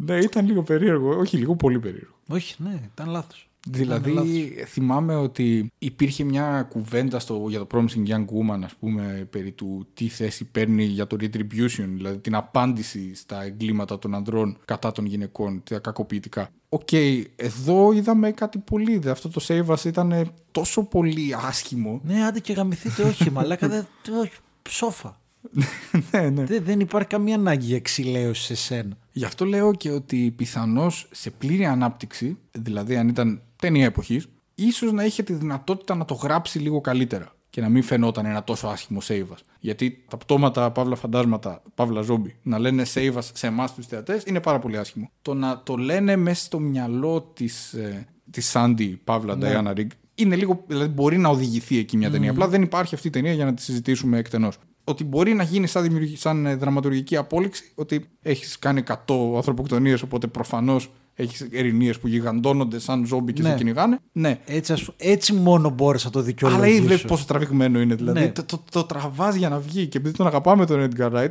[0.00, 1.18] Ναι, ήταν λίγο περίεργο.
[1.18, 2.14] Όχι, λίγο πολύ περίεργο.
[2.28, 3.47] Όχι, ναι, ήταν λάθος.
[3.70, 9.52] Δηλαδή, θυμάμαι ότι υπήρχε μια κουβέντα στο, για το Promising Young Woman, ας πούμε, περί
[9.52, 14.92] του τι θέση παίρνει για το retribution, δηλαδή την απάντηση στα εγκλήματα των ανδρών κατά
[14.92, 16.48] των γυναικών, τα κακοποιητικά.
[16.68, 16.88] Οκ,
[17.36, 18.98] εδώ είδαμε κάτι πολύ.
[18.98, 19.10] δε.
[19.10, 22.00] Αυτό το save us ήταν τόσο πολύ άσχημο.
[22.04, 23.68] Ναι, άντε και γαμηθείτε, όχι, μαλάκα.
[23.68, 23.86] δεν-
[24.20, 24.32] όχι,
[24.62, 25.20] ψόφα.
[26.12, 26.44] ναι, ναι.
[26.44, 28.96] Δεν, δεν υπάρχει καμία ανάγκη για εξηλαίωσης σε σένα.
[29.12, 34.92] Γι' αυτό λέω και ότι πιθανώς σε πλήρη ανάπτυξη, δηλαδή αν ήταν ταινία εποχής, ίσως
[34.92, 38.66] να είχε τη δυνατότητα να το γράψει λίγο καλύτερα και να μην φαινόταν ένα τόσο
[38.66, 39.38] άσχημο save us.
[39.60, 44.22] Γιατί τα πτώματα, παύλα φαντάσματα, παύλα ζόμπι, να λένε save us σε εμάς τους θεατές
[44.26, 45.10] είναι πάρα πολύ άσχημο.
[45.22, 49.52] Το να το λένε μέσα στο μυαλό της ε, της Sandy, παύλα Ναι.
[49.54, 52.30] Diana Rigg, είναι λίγο, δηλαδή μπορεί να οδηγηθεί εκεί μια ταινία.
[52.30, 54.58] Απλά δεν υπάρχει αυτή η ταινία για να τη συζητήσουμε εκτενώς.
[54.84, 58.94] Ότι μπορεί να γίνει σαν, δημιουργη- σαν ε, δραματουργική απόλυξη, ότι έχεις κάνει 100
[59.36, 60.90] ανθρωποκτονίες, οπότε προφανώς
[61.22, 63.48] έχεις ερηνίες που γιγαντώνονται σαν ζόμπι και Ναι.
[63.48, 63.98] σε κυνηγάνε.
[64.12, 64.38] Ναι.
[64.46, 66.76] Έτσι, ας, έτσι μόνο μπόρεσα να το Αλλά δικαιολογήσω.
[66.76, 67.94] ήδη βλέπει πόσο τραβηγμένο είναι.
[67.94, 68.28] Δηλαδή Ναι.
[68.32, 69.86] το, το, το τραβάς για να βγει.
[69.86, 71.30] Και επειδή τον αγαπάμε τον Edgar Wright,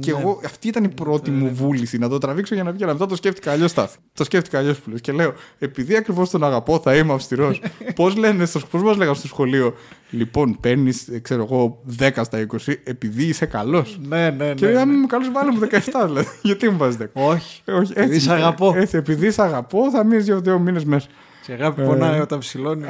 [0.00, 0.18] και Ναι.
[0.18, 2.82] εγώ αυτή ήταν η πρώτη μου βούληση να το τραβήξω για να βγει.
[2.82, 3.98] Αλλά μετά το σκέφτηκα αλλιώς στάθη.
[4.12, 5.00] Το σκέφτηκα αλλιώς που λες.
[5.00, 7.62] Και λέω, επειδή ακριβώς τον αγαπώ, θα είμαι αυστηρός.
[7.94, 9.74] Πώς λένε, στο, πώς μας λέγανε στο σχολείο,
[10.10, 13.98] Λοιπόν, παίρνεις, ξέρω εγώ, 10 στα 20, επειδή είσαι καλός.
[14.08, 14.54] Ναι, ναι, ναι.
[14.54, 14.78] Και ναι.
[14.78, 16.26] αν είμαι καλός, βάλε μου 17 δηλαδή.
[16.42, 17.06] Γιατί μου βάζεις 10.
[17.12, 17.62] Όχι.
[17.64, 18.72] Ε, Όχι, Επειδή σε αγαπώ.
[18.76, 21.08] Έτσι, επειδή σε αγαπώ, θα μείνεις για δύο μήνες μέσα.
[21.42, 22.84] Σε αγάπη Ε, πονάει όταν ψηλώνει.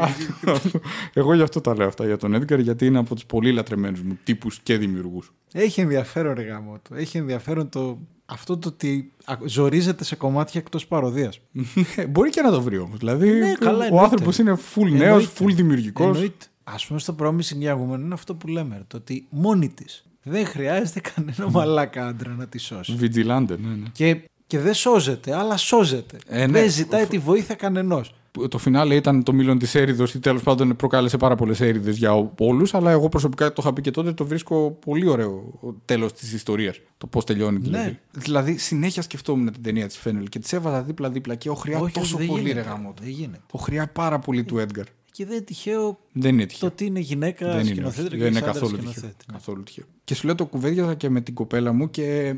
[1.13, 4.01] Εγώ γι' αυτό τα λέω αυτά για τον Edgar, γιατί είναι από τους πολύ λατρεμένους
[4.01, 5.33] μου τύπους και δημιουργούς.
[5.57, 6.95] Έχει ενδιαφέρον ρε γάμο του.
[6.95, 7.99] Έχει ενδιαφέρον το...
[8.27, 11.41] αυτό το ότι α- ζορίζεται σε κομμάτια εκτός παροδίας.
[12.11, 12.99] Μπορεί και να το βρει όμως.
[12.99, 14.05] Δηλαδή, Ναι, καλά, ο εννοείται.
[14.05, 15.31] άνθρωπος είναι full νέος, Εννοείται.
[15.39, 16.07] full δημιουργικός.
[16.17, 16.47] Εννοείται.
[16.65, 18.77] Ας πούμε στο Promising Young Woman είναι αυτό που λέμε.
[18.77, 22.97] ρε, Το ότι μόνη της δεν χρειάζεται κανένα μαλάκα άντρα να τη σώσει.
[23.01, 23.89] Vigilante, ναι, ναι.
[23.93, 26.17] Και, και δεν σώζεται, αλλά σώζεται.
[26.27, 26.61] Ε, ναι.
[26.61, 28.15] Δεν ζητάει τη βοήθεια κανενός.
[28.49, 32.31] Το φινάλε ήταν το μήλον της έρηδο ή τέλος πάντων προκάλεσε πάρα πολλές έρηδε για
[32.39, 32.75] όλους.
[32.75, 36.81] Αλλά εγώ προσωπικά το είχα πει και τότε το βρίσκω πολύ ωραίο τέλος της ιστορίας.
[36.99, 37.85] Το πώς τελειώνει δηλαδή.
[37.85, 37.99] Ναι.
[38.13, 41.93] Δηλαδή συνέχεια σκεφτόμουν την ταινία της Φένελ και της έβαζα δίπλα-δίπλα και ο χρειά Όχι,
[41.93, 42.69] τόσο δεν πολύ ρε γίνεται.
[42.69, 42.95] γάμο.
[43.01, 43.41] Δεν γίνεται.
[43.51, 44.85] Ο χρειά πάρα πολύ του Έντγκαρ.
[45.17, 46.69] Και δεν είναι τυχαίο Δεν είναι το τυχαίο.
[46.69, 48.17] ότι είναι γυναίκα Δεν είναι, σκηνοθέτρια όχι.
[48.17, 48.93] και δεν είναι άντρας καθόλου τυχαίο.
[48.93, 49.25] σκηνοθέτη.
[49.29, 49.37] Ναι.
[49.37, 49.85] καθόλου τυχαίο.
[50.05, 52.35] Και σου λέω το κουβέντιαζα και με την κοπέλα μου και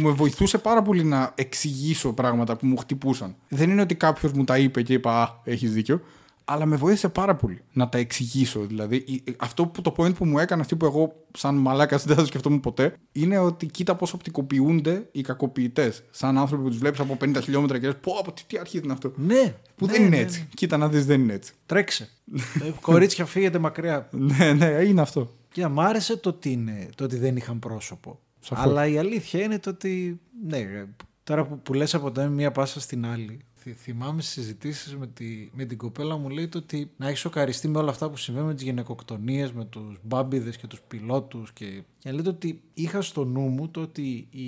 [0.00, 3.34] με βοηθούσε πάρα πολύ να εξηγήσω πράγματα που μου χτυπούσαν.
[3.48, 6.00] Δεν είναι ότι κάποιος μου τα είπε και είπα Α, έχεις δίκιο.
[6.46, 8.60] Αλλά με βοήθησε πάρα πολύ να τα εξηγήσω.
[8.60, 12.14] Δηλαδή, η- αυτό που το point που μου έκανε αυτή που εγώ, σαν μαλάκα, δεν
[12.16, 16.02] θα το σκεφτόμουν ποτέ, είναι ότι κοίτα πώ οπτικοποιούνται οι κακοποιητές.
[16.10, 18.78] Σαν άνθρωποι που τους βλέπεις από 50 χιλιόμετρα και λες: Πω, από τι, τι αρχή
[18.84, 19.12] είναι αυτό.
[19.16, 19.54] Ναι.
[19.76, 20.38] Που ναι, δεν είναι ναι, έτσι.
[20.40, 20.46] ναι.
[20.54, 21.52] Κοίτα να δεις, δεν είναι έτσι.
[21.66, 22.08] Τρέξε.
[22.64, 24.08] Ε, Κορίτσια, φύγετε μακριά.
[24.10, 25.30] ναι, ναι, είναι αυτό.
[25.48, 28.18] Και μ' άρεσε το ότι, είναι, το ότι δεν είχαν πρόσωπο.
[28.40, 28.64] Σαφώς.
[28.64, 30.20] Αλλά η αλήθεια είναι το ότι.
[30.48, 30.84] Ναι, ε,
[31.24, 33.40] τώρα που, που λες από το μία πάσα στην άλλη.
[33.64, 37.16] Θυ- Θυμάμαι στις συζητήσεις με, τη, με την κοπέλα μου λέει το ότι να έχει
[37.16, 41.52] σοκαριστεί με όλα αυτά που συμβαίνουν με τις γυναικοκτονίες, με τους μπάμπιδες και τους πιλότους.
[41.52, 44.46] Και, και λέει το ότι είχα στο νου μου το ότι οι,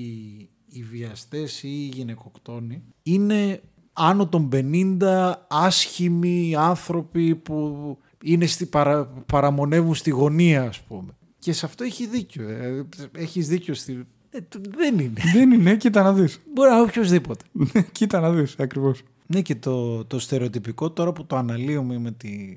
[0.67, 3.61] οι βιαστές ή οι γυναικοκτόνοι είναι
[3.93, 11.17] άνω των 50 άσχημοι άνθρωποι που είναι στη παρα, παραμονεύουν στη γωνία ας πούμε.
[11.39, 12.49] Και σε αυτό έχει δίκιο.
[12.49, 13.75] Ε, έχεις δίκιο.
[13.75, 14.07] Στη...
[14.37, 15.21] Ε, το- δεν είναι.
[15.33, 16.41] δεν είναι, κοίτα να δεις.
[16.55, 17.45] Μπορεί να είναι οποιοδήποτε.
[17.93, 19.03] κοίτα να δεις, ακριβώς.
[19.27, 22.57] Ναι και το, το στερεοτυπικό τώρα που το αναλύουμε με τη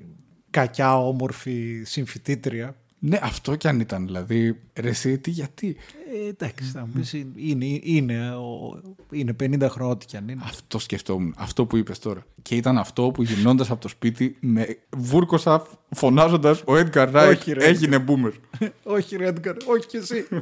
[0.50, 2.74] κακιά όμορφη συμφιτήτρια.
[3.02, 4.06] Ναι, αυτό κι αν ήταν.
[4.06, 5.76] Δηλαδή, ρε, εσύ, τι, γιατί;
[6.24, 10.40] Ε, εντάξει, θα μου πεις, είναι, είναι, ο- είναι 50 χρόνια ό,τι κι αν είναι.
[10.44, 11.34] Αυτό σκεφτόμουν.
[11.38, 12.26] Αυτό που είπες τώρα.
[12.42, 17.52] Και ήταν αυτό που γυρνώντας από το σπίτι με βούρκωσα φωνάζοντας ο Edgar Wright Όχι,
[17.52, 17.64] ρε.
[17.64, 18.32] έγινε boomer.
[18.96, 20.26] όχι ρε Έντγκαρ, όχι κι εσύ.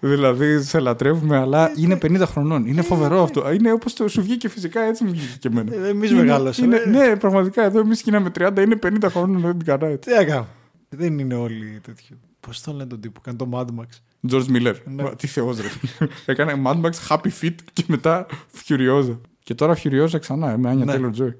[0.00, 2.66] δηλαδή, σε λατρεύουμε, αλλά είναι 50 χρονών.
[2.66, 3.52] Είναι φοβερό αυτό.
[3.52, 5.74] Είναι όπως το σου βγήκε φυσικά, έτσι μου βγήκε και εμένα.
[5.74, 6.76] Ε, εμείς Είναι- μεγάλωσαμε.
[6.86, 10.00] είναι- Ναι, πραγματικά εδώ εμείς γίναμε 30, είναι 50 χρόνων ο Edgar Wright.
[10.00, 10.46] Τι να κάνω.
[10.88, 12.16] Δεν είναι όλοι τέτοιο.
[12.40, 13.88] Πώς τον λένε τον τύπο που κάνει το Mad Max.
[14.32, 14.74] George Miller.
[14.84, 15.02] Ναι.
[15.02, 15.68] Μα, Τι θεός ρε.
[16.32, 18.26] Έκανε Mad Max Happy Feet και μετά
[18.66, 19.18] Furiosa.
[19.42, 20.92] Και τώρα Furiosa ξανά, ε, με Άνια Ναι.
[20.96, 21.32] Taylor Joy.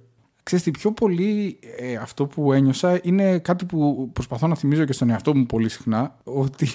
[0.43, 4.93] Ξέρεις τι, πιο πολύ ε, αυτό που ένιωσα είναι κάτι που προσπαθώ να θυμίζω και
[4.93, 6.69] στον εαυτό μου πολύ συχνά, ότι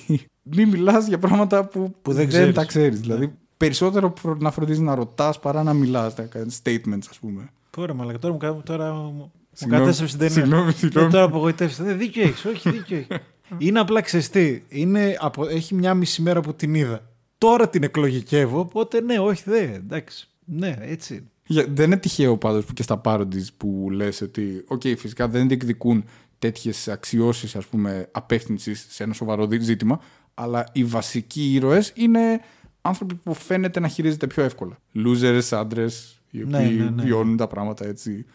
[0.55, 2.47] μη μιλάς για πράγματα που, Που δεν ξέρεις.
[2.47, 2.53] Ναι.
[2.53, 2.99] τα ξέρεις.
[2.99, 7.49] Δηλαδή, περισσότερο προ- να φροντίζεις να ρωτάς παρά να μιλάς, να κάνεις statements ας πούμε.
[7.69, 10.43] Πού ρε μαλακα, τώρα μου, κα- τώρα μου, μου Συγγνώμη, κατέστρεψε την ταινία.
[10.43, 11.07] συγγνώμη, συγγνώμη.
[11.07, 11.83] Ε, τώρα απογοητεύся.
[11.83, 13.17] Δεν δίκιο έχεις, όχι δίκιο έχεις.
[13.57, 14.65] είναι απλά ζεστή.
[14.69, 17.09] Είναι από, έχει μια μισή μέρα που την είδα.
[17.37, 20.27] Τώρα την εκλογικεύω, οπότε ναι, όχι, δε, εντάξει.
[20.45, 21.13] Ναι, έτσι.
[21.13, 21.23] είναι.
[21.47, 25.47] Για- δεν είναι τυχαίο πάντως που και στα parodies που λες ότι, οκ, φυσικά δεν
[25.47, 26.03] διεκδικούν
[26.39, 29.99] τέτοιες αξιώσεις, ας πούμε, απεύθυνσης σε ένα σοβαρό δι- ζήτημα,
[30.35, 32.39] αλλά οι βασικοί ήρωες είναι
[32.81, 34.77] άνθρωποι που φαίνεται να χειρίζεται πιο εύκολα.
[34.95, 37.03] Losers, άντρες, οι οποίοι Ναι, ναι, ναι.
[37.03, 38.25] βιώνουν τα πράγματα έτσι.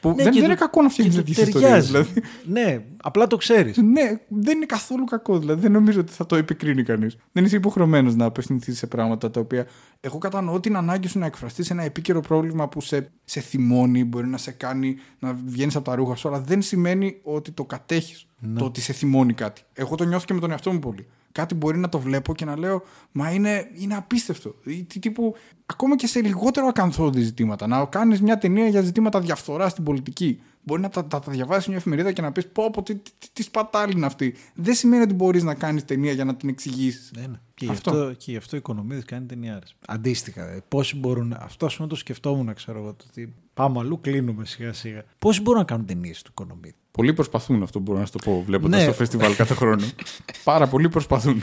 [0.00, 1.70] Που Ναι, δεν, και δεν του- είναι κακό να φτιάχνει και του τέτοιες ιστορίες.
[1.70, 1.90] ταιριάζει.
[1.90, 2.20] Δηλαδή.
[2.44, 3.76] Ναι, απλά το ξέρεις.
[3.76, 5.38] Ναι, δεν είναι καθόλου κακό.
[5.38, 7.16] Δηλαδή, δεν νομίζω ότι θα το επικρίνει κανείς.
[7.32, 9.66] Δεν είσαι υποχρεωμένος να απευθυνθείς σε πράγματα τα οποία.
[10.00, 14.26] Εγώ κατανοώ την ανάγκη σου να εκφραστείς ένα επίκαιρο πρόβλημα που σε, σε θυμώνει, μπορεί
[14.26, 18.26] να σε κάνει να βγαίνεις από τα ρούχα σου, αλλά δεν σημαίνει ότι το κατέχεις.
[18.58, 19.62] Το ότι σε θυμώνει κάτι.
[19.72, 21.06] Εγώ το νιώθω και με τον εαυτό μου πολύ.
[21.34, 22.82] Κάτι μπορεί να το βλέπω και να λέω,
[23.12, 24.54] Μα είναι, είναι απίστευτο.
[24.64, 25.34] Ή τι τύπου,
[25.66, 27.66] ακόμα και σε λιγότερο ακαθόδη ζητήματα.
[27.66, 30.40] Να κάνεις μια ταινία για ζητήματα διαφθοράς στην πολιτική.
[30.62, 33.10] Μπορεί να τα, τα, τα διαβάσεις μια εφημερίδα και να πεις: Πω, πω, τι, τι,
[33.18, 34.34] τι, τι σπατάλη είναι αυτή.
[34.54, 37.10] Δεν σημαίνει ότι μπορείς να κάνεις ταινία για να την εξηγήσεις.
[37.16, 37.40] Ναι, ναι.
[37.54, 37.90] Και, γι Αυτό.
[37.90, 39.66] αυτό, και γι' αυτό η οικονομία κάνει ταινιάρε.
[39.86, 41.36] Αντίστοιχα, ε, πόσοι μπορούν.
[41.38, 42.92] Αυτό ας πούμε το σκεφτόμουν, ξέρω εγώ.
[42.94, 45.04] Το ότι πάμε αλλού, κλείνουμε σιγά σιγά.
[45.18, 46.74] Πόσοι μπορούν να κάνουν ταινίες του οικονομίδη.
[46.90, 48.86] Πολλοί προσπαθούν αυτό, μπορώ να σου το πω, βλέποντας Ναι.
[48.86, 49.84] το φεστιβάλ κάθε χρόνο.
[50.44, 51.42] Πάρα πολλοί προσπαθούν.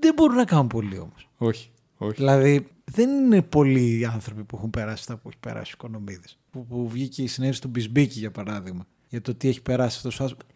[0.00, 1.28] Δεν μπορούν να κάνουν πολύ όμως.
[1.38, 2.14] όχι, όχι.
[2.14, 6.26] Δηλαδή, δεν είναι πολλοί οι άνθρωποι που έχουν περάσει αυτά που έχει περάσει ο Οικονομίδη.
[6.50, 10.20] Που, που βγήκε η συνέντευξη του Μπισμπίκη, για παράδειγμα, για το τι έχει περάσει αυτός
[10.20, 10.46] ο άνθρωπος.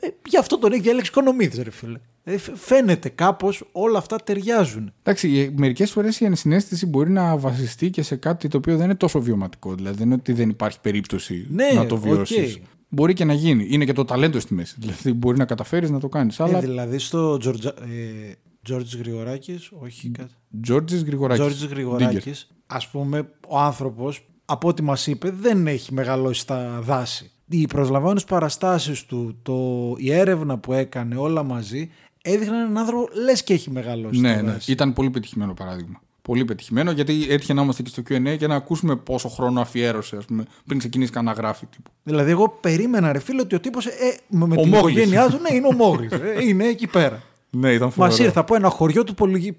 [0.00, 1.98] Ε, ε, γι' αυτό τον έχει διαλέξει Οικονομίδη, ρε φίλε.
[2.30, 4.92] Ε, φ- φαίνεται κάπως όλα αυτά ταιριάζουν.
[5.02, 8.94] Εντάξει, μερικές φορές η ενσυναίσθηση μπορεί να βασιστεί και σε κάτι το οποίο δεν είναι
[8.94, 9.74] τόσο βιωματικό.
[9.74, 12.00] Δηλαδή, δεν είναι ότι δεν υπάρχει περίπτωση Ναι, να το οκ.
[12.00, 12.58] βιώσεις.
[12.88, 13.66] Μπορεί και να γίνει.
[13.70, 14.74] Είναι και το ταλέντο στη μέση.
[14.78, 16.38] Δηλαδή, μπορεί να καταφέρεις να το κάνεις.
[16.38, 16.60] Ε, Αλλά.
[16.60, 17.68] δηλαδή στο Τζορτζα...
[17.68, 20.32] ε, Τζόρτζ Γρηγοράκης, όχι κάτι.
[20.62, 21.44] Τζόρτζη Γρηγοράκης.
[21.44, 27.30] Τζόρτζ Γρηγοράκης, ας πούμε, ο άνθρωπος, από ό,τι μας είπε, δεν έχει μεγαλώσει στα δάση.
[27.50, 31.90] Οι προσλαμβάνονες παραστάσεις του, το, η έρευνα που έκανε όλα μαζί,
[32.32, 34.50] έδειχναν έναν άνθρωπο λες και έχει μεγαλώσει Ναι, στα ναι.
[34.52, 34.72] δάση.
[34.72, 36.00] Ήταν πολύ πετυχημένο παράδειγμα.
[36.22, 40.16] Πολύ πετυχημένο γιατί έτυχε να είμαστε και στο QA και να ακούσουμε πόσο χρόνο αφιέρωσε
[40.16, 41.66] ας πούμε, πριν ξεκινήσει καν να γράφει.
[41.66, 41.90] Τύπου.
[42.02, 43.90] Δηλαδή, εγώ περίμενα, ρε φίλε, ότι ο τύπος, ε,
[44.28, 44.96] με, με Ο την Μόγλης.
[44.96, 46.12] οικογένειά του, ναι, είναι ο Μόγλης.
[46.12, 47.22] ε, είναι εκεί πέρα.
[47.50, 48.24] Ναι, ήταν Μας φοβερό.
[48.24, 49.52] ήρθε από ένα χωριό του Πολυγι...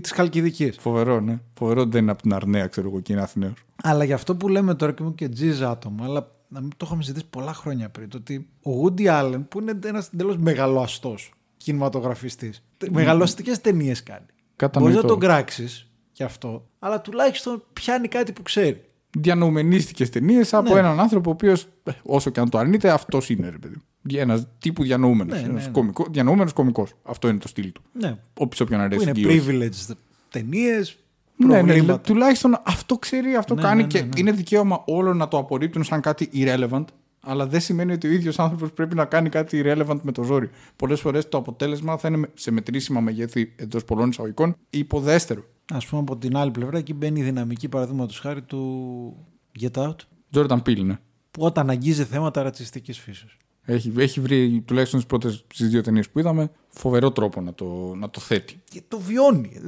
[0.00, 0.72] τη Χαλκιδική.
[0.78, 1.38] Φοβερό, ναι.
[1.58, 3.52] Φοβερό ότι δεν είναι από την Αρνέα, ξέρω εγώ, και είναι Αθηναίος.
[3.82, 6.84] Αλλά για αυτό που λέμε τώρα και μου και τζίζα άτομα, αλλά να μην το
[6.86, 8.08] είχαμε συζητήσει πολλά χρόνια πριν.
[8.08, 11.32] Το ότι ο Woody Allen, που είναι ένας εντελώς μεγαλοαστός
[11.64, 14.26] κινηματογραφιστής, μεγαλοαστικέ ταινίες κάνει.
[14.56, 14.94] Κατανοητό.
[14.94, 18.84] Μπορείς να τον κράξεις γι' αυτό, αλλά τουλάχιστον πιάνει κάτι που ξέρει.
[19.18, 20.78] Διανοουμενίστικε ταινίες από Ναι.
[20.78, 21.68] έναν άνθρωπο ο οποίος,
[22.02, 23.76] όσο και αν το αρνείται, αυτός είναι, ρε παιδί.
[24.20, 25.42] Ένας τύπου διανοούμενος.
[25.42, 25.92] Ναι, ναι, ναι.
[26.10, 26.94] Διανοούμενος κωμικός.
[27.02, 27.82] Αυτό είναι το στυλ του.
[27.92, 28.16] Ναι.
[28.38, 29.08] Όποιο όποιον Που αρέσει.
[29.08, 29.42] είναι ή όχι.
[29.48, 29.94] privileged
[30.30, 30.96] ταινίες.
[31.36, 32.00] Ναι, ναι, προβλήματα.
[32.00, 34.10] τουλάχιστον αυτό ξέρει, αυτό Ναι, κάνει ναι, και ναι, ναι.
[34.16, 36.84] είναι δικαίωμα όλων να το απορρίπτουν σαν κάτι irrelevant.
[37.26, 40.50] Αλλά δεν σημαίνει ότι ο ίδιος άνθρωπος πρέπει να κάνει κάτι irrelevant με το ζόρι.
[40.76, 45.44] Πολλές φορές το αποτέλεσμα θα είναι με- σε μετρήσιμα μεγέθη εντός πολλών εισαγωγικών υποδέστερο.
[45.74, 49.16] Α πούμε από την άλλη πλευρά, εκεί μπαίνει η δυναμική παραδείγματος χάρη του
[49.60, 49.96] Get Out,
[50.34, 50.98] Jordan Peele, ναι.
[51.30, 53.36] που όταν αγγίζει θέματα ρατσιστικής φύσης.
[53.66, 57.94] Έχει, έχει βρει τουλάχιστον στις πρώτες στις δύο ταινίες που είδαμε φοβερό τρόπο να το,
[57.94, 58.62] να το θέτει.
[58.64, 59.60] Και το βιώνει.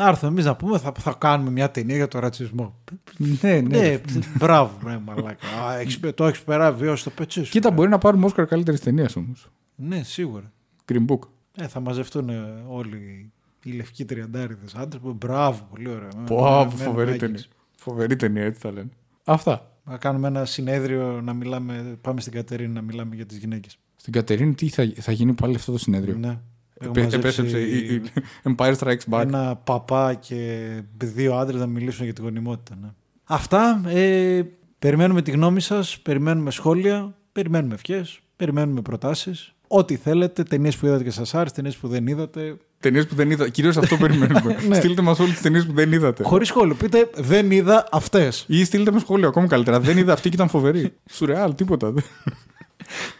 [0.00, 2.74] Να έρθουμε εμείς να πούμε, θα, θα κάνουμε μια ταινία για το ρατσισμό.
[3.16, 4.00] Ναι, Ναι,
[4.38, 5.46] μπράβο, ναι, μαλάκα.
[5.66, 7.50] Α, έχεις, το έχεις περάσει, βιώσει το πετσί σου.
[7.50, 9.50] Κοίτα, μπορεί να πάρουμε Όσκαρ καλύτερης ταινίας όμως.
[9.74, 10.52] Ναι, σίγουρα.
[10.92, 11.18] Green Book.
[11.56, 13.30] Ε, θα μαζευτούν ε, όλοι
[13.62, 16.08] οι λευκοί τριαντάριδες άντρες που μπράβο, πολύ ωραία.
[16.26, 17.42] Πω, Ναι, ναι, φοβερή ναι, ταινία.
[17.76, 18.90] Φοβερή ταινία, έτσι θα λένε.
[19.24, 19.76] Αυτά.
[19.84, 21.98] Να κάνουμε ένα συνέδριο να μιλάμε.
[22.00, 23.78] Πάμε στην Κατερίνα να μιλάμε για τις γυναίκες.
[23.96, 26.38] Στην Κατερίνη τι θα, θα γίνει πάλι αυτό το συνέδριο; Ναι.
[26.82, 28.02] Έχω Επέ- μαζέψει Επέστρεψε η, η
[28.42, 29.20] Empire Strikes Back.
[29.22, 32.78] Ένα παπά και δύο άντρες να μιλήσουν για τη γονιμότητα.
[32.82, 32.88] Ναι.
[33.24, 33.82] Αυτά.
[33.86, 34.42] Ε,
[34.78, 39.54] περιμένουμε τη γνώμη σας, περιμένουμε σχόλια, περιμένουμε ευχές, περιμένουμε προτάσεις.
[39.72, 42.56] Ό,τι θέλετε, ταινίες που είδατε και σας άρεσε, ταινίες που δεν είδατε.
[42.80, 43.48] Ταινίες που δεν είδα.
[43.48, 44.56] Κυρίως αυτό περιμένουμε.
[44.68, 44.74] Ναι.
[44.74, 46.22] Στείλτε μας όλες τις ταινίες που δεν είδατε.
[46.22, 46.74] Χωρίς σχόλιο.
[46.74, 48.44] Πείτε, δεν είδα αυτές.
[48.48, 49.80] Ή στείλτε με σχόλιο ακόμα καλύτερα.
[49.80, 50.92] δεν είδα αυτή και ήταν φοβερή.
[51.12, 51.92] Σουρεάλ, τίποτα.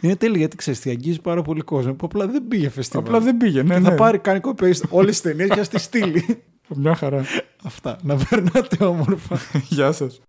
[0.00, 3.06] Είναι τέλειο γιατί ξέρεις αγγίζει πάρα πολύ κόσμο που απλά δεν πήγε φεστιβάλ.
[3.06, 3.62] Απλά δεν πήγε.
[3.62, 3.88] Ναι, ναι.
[3.88, 6.42] Θα πάρει κάνει copy-paste όλες τις ταινίες και στη στείλει.
[6.76, 7.24] Μια χαρά.
[7.64, 7.98] Αυτά.
[8.02, 9.38] Να περνάτε όμορφα.
[9.68, 10.20] Γεια σας.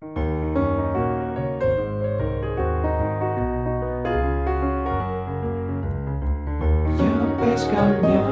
[7.52, 8.24] πες καμιά,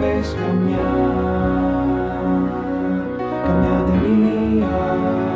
[0.00, 0.90] πες καμιά,
[3.44, 5.29] καμιά ταινία.